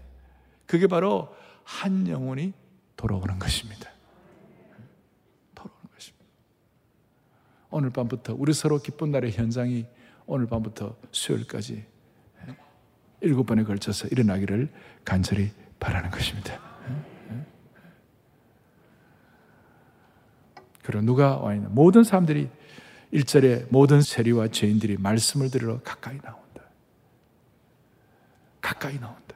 그게 0.65 0.87
바로 0.87 1.29
한 1.63 2.07
영혼이 2.07 2.53
돌아오는 2.95 3.37
것입니다. 3.37 3.93
오늘 7.73 7.89
밤부터 7.89 8.35
우리 8.37 8.53
서로 8.53 8.77
기쁜 8.77 9.09
날의 9.09 9.31
현장이 9.31 9.85
오늘 10.25 10.47
밤부터 10.47 10.95
수요일까지 11.11 11.85
일곱 13.21 13.45
번에 13.45 13.63
걸쳐서 13.63 14.07
일어나기를 14.07 14.69
간절히 15.05 15.51
바라는 15.79 16.11
것입니다. 16.11 16.59
그리고 20.83 21.05
누가 21.05 21.37
와 21.37 21.55
있는 21.55 21.73
모든 21.73 22.03
사람들이 22.03 22.49
일절에 23.11 23.65
모든 23.69 24.01
세리와 24.01 24.49
죄인들이 24.49 24.97
말씀을 24.97 25.49
들으러 25.49 25.79
가까이 25.81 26.17
나온다. 26.19 26.61
가까이 28.59 28.99
나온다. 28.99 29.35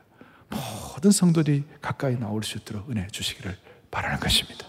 모든 0.94 1.12
성도들이 1.12 1.64
가까이 1.82 2.18
나올 2.20 2.44
수 2.44 2.58
있도록 2.58 2.90
은혜 2.90 3.08
주시기를 3.08 3.56
바라는 3.92 4.20
것입니다. 4.20 4.66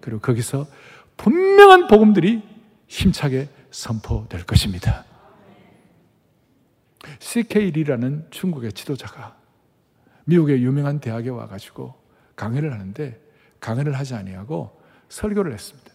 그리고 0.00 0.20
거기서 0.20 0.66
분명한 1.16 1.88
복음들이 1.88 2.42
힘차게 2.88 3.48
선포될 3.70 4.44
것입니다. 4.44 5.04
CK 7.30 7.70
리라는 7.70 8.26
중국의 8.30 8.72
지도자가 8.72 9.36
미국의 10.24 10.64
유명한 10.64 10.98
대학에 10.98 11.28
와가지고 11.28 11.94
강의를 12.34 12.72
하는데 12.72 13.20
강의를 13.60 13.96
하지 13.96 14.14
아니하고 14.14 14.80
설교를 15.08 15.52
했습니다. 15.52 15.92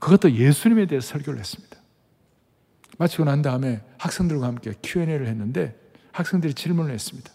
그것도 0.00 0.32
예수님에 0.32 0.86
대해 0.86 1.02
설교를 1.02 1.38
했습니다. 1.38 1.76
마치고 2.96 3.24
난 3.24 3.42
다음에 3.42 3.82
학생들과 3.98 4.46
함께 4.46 4.72
Q&A를 4.82 5.26
했는데 5.26 5.78
학생들이 6.12 6.54
질문을 6.54 6.90
했습니다. 6.94 7.30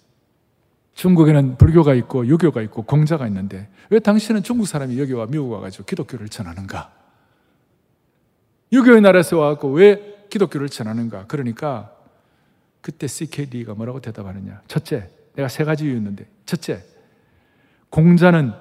중국에는 0.95 1.59
불교가 1.59 1.93
있고 1.93 2.25
유교가 2.25 2.63
있고 2.63 2.81
공자가 2.81 3.27
있는데 3.27 3.69
왜 3.91 3.99
당신은 3.99 4.41
중국 4.41 4.65
사람이 4.65 4.99
여기 4.99 5.13
와 5.13 5.27
미국 5.27 5.51
와가지고 5.51 5.85
기독교를 5.85 6.29
전하는가? 6.29 6.96
유교의 8.71 9.01
나라에서 9.01 9.37
와갖고 9.37 9.69
왜 9.71 10.25
기독교를 10.29 10.69
전하는가? 10.69 11.25
그러니까 11.27 11.91
그때 12.81 13.07
CKD가 13.07 13.73
뭐라고 13.73 14.01
대답하느냐? 14.01 14.61
첫째, 14.67 15.09
내가 15.35 15.47
세 15.47 15.63
가지 15.63 15.85
이유였는데 15.85 16.25
첫째, 16.45 16.83
공자는 17.89 18.53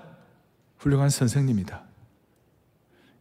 훌륭한 0.79 1.09
선생님이다. 1.09 1.83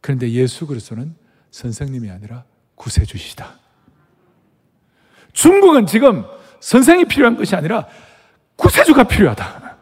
그런데 0.00 0.30
예수 0.30 0.66
그리스도는 0.66 1.14
선생님이 1.50 2.10
아니라 2.10 2.44
구세주시다. 2.76 3.58
중국은 5.32 5.86
지금 5.86 6.24
선생이 6.60 7.06
필요한 7.06 7.36
것이 7.36 7.54
아니라 7.56 7.86
구세주가 8.56 9.04
필요하다. 9.04 9.76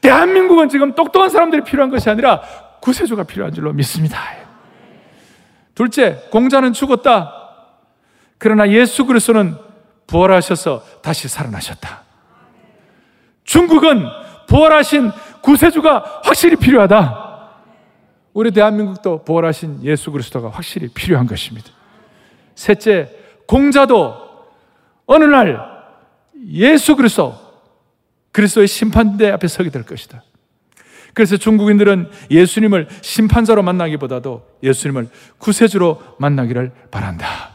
대한민국은 0.00 0.68
지금 0.68 0.94
똑똑한 0.94 1.30
사람들이 1.30 1.62
필요한 1.62 1.90
것이 1.90 2.10
아니라 2.10 2.42
구세주가 2.80 3.24
필요한 3.24 3.54
줄로 3.54 3.72
믿습니다. 3.72 4.18
둘째, 5.74 6.22
공자는 6.30 6.72
죽었다. 6.72 7.32
그러나 8.38 8.68
예수 8.70 9.06
그리스도는 9.06 9.56
부활하셔서 10.06 10.84
다시 11.00 11.28
살아나셨다. 11.28 12.02
중국은 13.44 14.04
부활하신 14.48 15.10
구세주가 15.42 16.20
확실히 16.24 16.56
필요하다. 16.56 17.30
우리 18.32 18.50
대한민국도 18.50 19.24
부활하신 19.24 19.82
예수 19.84 20.10
그리스도가 20.10 20.50
확실히 20.50 20.88
필요한 20.88 21.26
것입니다. 21.26 21.70
셋째, 22.54 23.10
공자도 23.46 24.14
어느 25.06 25.24
날 25.24 25.58
예수 26.48 26.96
그리스도 26.96 27.34
그리스도의 28.32 28.66
심판대 28.66 29.30
앞에 29.30 29.48
서게 29.48 29.70
될 29.70 29.82
것이다. 29.84 30.22
그래서 31.14 31.36
중국인들은 31.36 32.10
예수님을 32.30 32.88
심판자로 33.02 33.62
만나기보다도 33.62 34.46
예수님을 34.62 35.08
구세주로 35.38 36.00
만나기를 36.18 36.72
바란다. 36.90 37.52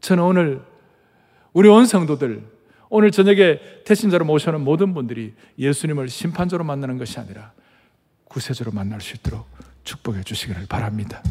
저는 0.00 0.24
오늘 0.24 0.62
우리 1.52 1.68
온 1.68 1.86
성도들 1.86 2.42
오늘 2.88 3.12
저녁에 3.12 3.60
태신자로 3.84 4.24
모셔는 4.24 4.62
모든 4.62 4.94
분들이 4.94 5.34
예수님을 5.58 6.08
심판자로 6.08 6.64
만나는 6.64 6.98
것이 6.98 7.20
아니라 7.20 7.52
구세주로 8.24 8.72
만날 8.72 9.00
수 9.00 9.16
있도록 9.16 9.46
축복해 9.84 10.22
주시기를 10.22 10.66
바랍니다. 10.68 11.22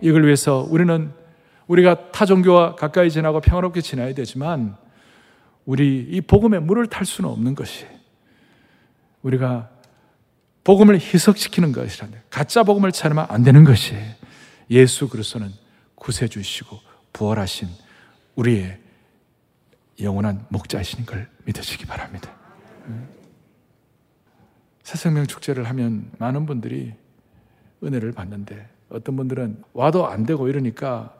이걸 0.00 0.24
위해서 0.24 0.66
우리는 0.68 1.12
우리가 1.68 2.10
타 2.10 2.26
종교와 2.26 2.74
가까이 2.74 3.10
지나고 3.10 3.40
평화롭게 3.40 3.80
지나야 3.80 4.14
되지만 4.14 4.76
우리 5.64 6.06
이 6.10 6.20
복음의 6.20 6.62
물을 6.62 6.86
탈 6.86 7.04
수는 7.04 7.30
없는 7.30 7.54
것이 7.54 7.86
우리가 9.22 9.70
복음을 10.64 11.00
희석시키는 11.00 11.72
것이라 11.72 12.08
가짜 12.30 12.62
복음을 12.62 12.92
찾으면 12.92 13.26
안 13.28 13.42
되는 13.42 13.64
것이 13.64 13.94
예수 14.70 15.08
그리스도는 15.08 15.50
구세주시고 15.94 16.78
부활하신 17.12 17.68
우리의 18.36 18.78
영원한 20.00 20.46
목자이신 20.50 21.06
걸 21.06 21.28
믿으시기 21.44 21.86
바랍니다. 21.86 22.34
새생명 24.82 25.26
축제를 25.26 25.64
하면 25.64 26.10
많은 26.18 26.46
분들이 26.46 26.94
은혜를 27.82 28.12
받는데 28.12 28.68
어떤 28.90 29.16
분들은 29.16 29.62
와도 29.72 30.06
안 30.06 30.24
되고 30.24 30.48
이러니까 30.48 31.14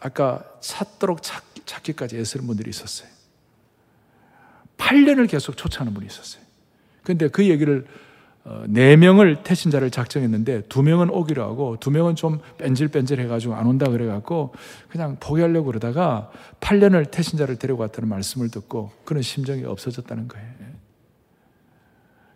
아까 0.00 0.44
찾도록 0.60 1.22
찾, 1.22 1.42
기까지 1.82 2.18
애쓰는 2.18 2.46
분들이 2.46 2.70
있었어요. 2.70 3.08
8년을 4.76 5.28
계속 5.30 5.56
쫓아하는 5.56 5.94
분이 5.94 6.06
있었어요. 6.06 6.42
근데 7.10 7.26
그 7.26 7.48
얘기를 7.48 7.84
어, 8.44 8.64
네 8.68 8.96
명을 8.96 9.42
태신자를 9.42 9.90
작정했는데 9.90 10.62
두 10.68 10.82
명은 10.82 11.10
오기로 11.10 11.42
하고 11.42 11.76
두 11.78 11.90
명은 11.90 12.14
좀 12.14 12.38
뺀질뺀질 12.58 13.20
해가지고 13.20 13.54
안 13.54 13.66
온다 13.66 13.90
그래갖고 13.90 14.54
그냥 14.88 15.16
포기하려고 15.18 15.66
그러다가 15.66 16.30
8년을 16.60 17.10
태신자를 17.10 17.56
데려갔다는 17.56 18.08
말씀을 18.08 18.48
듣고 18.48 18.92
그런 19.04 19.22
심정이 19.22 19.64
없어졌다는 19.64 20.28
거예요. 20.28 20.46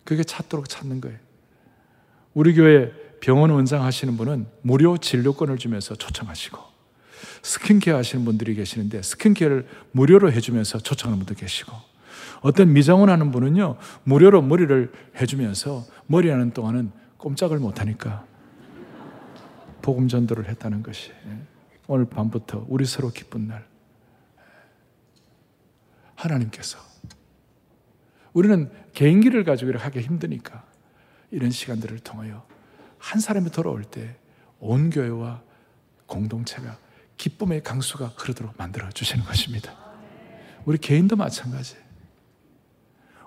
그게 0.03 0.23
찾도록 0.23 0.67
찾는 0.67 0.99
거예요. 1.01 1.17
우리 2.33 2.53
교회 2.53 2.91
병원 3.21 3.49
원장 3.49 3.83
하시는 3.83 4.15
분은 4.17 4.45
무료 4.61 4.97
진료권을 4.97 5.57
주면서 5.57 5.95
초청하시고 5.95 6.59
스킨케어 7.41 7.95
하시는 7.95 8.25
분들이 8.25 8.55
계시는데 8.55 9.01
스킨케어를 9.01 9.67
무료로 9.93 10.33
해주면서 10.33 10.79
초청하는 10.79 11.25
분도 11.25 11.33
계시고 11.39 11.94
어떤 12.45 12.73
미장원 12.73 13.09
하는 13.09 13.31
분은요 13.31 13.77
무료로 14.03 14.41
머리를 14.41 14.91
해주면서 15.19 15.85
머리 16.07 16.29
하는 16.29 16.51
동안은 16.51 16.91
꼼짝을 17.17 17.59
못하니까 17.59 18.25
복음 19.81 20.07
전도를 20.07 20.49
했다는 20.49 20.83
것이 20.83 21.11
오늘 21.87 22.05
밤부터 22.05 22.65
우리 22.67 22.85
서로 22.85 23.11
기쁜 23.11 23.47
날 23.47 23.65
하나님께서 26.15 26.79
우리는 28.33 28.71
개인기를 28.93 29.43
가지고 29.43 29.69
이렇게 29.69 29.83
하기 29.83 29.99
힘드니까 30.01 30.63
이런 31.31 31.51
시간들을 31.51 31.99
통하여 31.99 32.45
한 32.97 33.19
사람이 33.19 33.51
돌아올 33.51 33.83
때 33.83 34.15
온 34.59 34.89
교회와 34.89 35.41
공동체가 36.05 36.77
기쁨의 37.17 37.63
강수가 37.63 38.07
흐르도록 38.17 38.55
만들어 38.57 38.89
주시는 38.89 39.23
것입니다. 39.25 39.73
우리 40.65 40.77
개인도 40.77 41.15
마찬가지. 41.15 41.75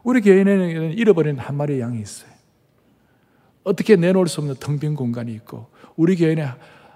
우리 0.09 0.23
개인에는 0.23 0.97
잃어버린 0.97 1.39
한 1.39 1.55
마리의 1.55 1.81
양이 1.81 2.01
있어요. 2.01 2.31
어떻게 3.63 3.95
내놓을 3.95 4.27
수 4.27 4.41
없는 4.41 4.55
텅 4.55 4.79
빈 4.79 4.95
공간이 4.95 5.35
있고 5.35 5.69
우리 5.97 6.17
개인의 6.17 6.51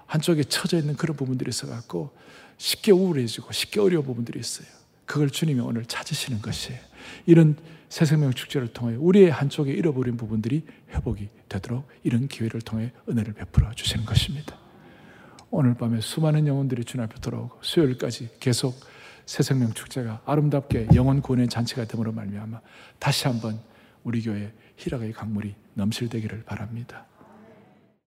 한쪽에 0.07 0.43
처져 0.43 0.79
있는 0.79 0.95
그런 0.95 1.15
부분들이 1.15 1.49
있어갖고 1.49 2.09
쉽게 2.57 2.91
우울해지고 2.91 3.51
쉽게 3.51 3.81
어려운 3.81 4.03
부분들이 4.03 4.39
있어요. 4.39 4.65
그걸 5.05 5.29
주님이 5.29 5.59
오늘 5.59 5.85
찾으시는 5.85 6.41
것이에요. 6.41 6.79
이런 7.27 7.55
새 7.87 8.05
생명 8.05 8.33
축제를 8.33 8.69
통해 8.69 8.95
우리의 8.95 9.29
한쪽에 9.29 9.71
잃어버린 9.71 10.17
부분들이 10.17 10.63
회복이 10.89 11.29
되도록 11.49 11.87
이런 12.01 12.27
기회를 12.27 12.61
통해 12.61 12.93
은혜를 13.07 13.33
베풀어 13.33 13.73
주시는 13.75 14.05
것입니다. 14.05 14.57
오늘 15.51 15.75
밤에 15.75 16.01
수많은 16.01 16.47
영혼들이 16.47 16.83
주님 16.83 17.03
앞에 17.03 17.21
돌아오고 17.21 17.59
수요일까지 17.61 18.29
계속 18.39 18.73
새 19.25 19.43
생명 19.43 19.73
축제가 19.73 20.21
아름답게 20.25 20.89
영혼 20.95 21.21
구원의 21.21 21.47
잔치가 21.47 21.85
됨으로 21.85 22.11
말미암아 22.11 22.59
다시 22.99 23.27
한번 23.27 23.59
우리 24.03 24.21
교회 24.21 24.51
희락의 24.77 25.13
강물이 25.13 25.55
넘실되기를 25.75 26.43
바랍니다. 26.43 27.05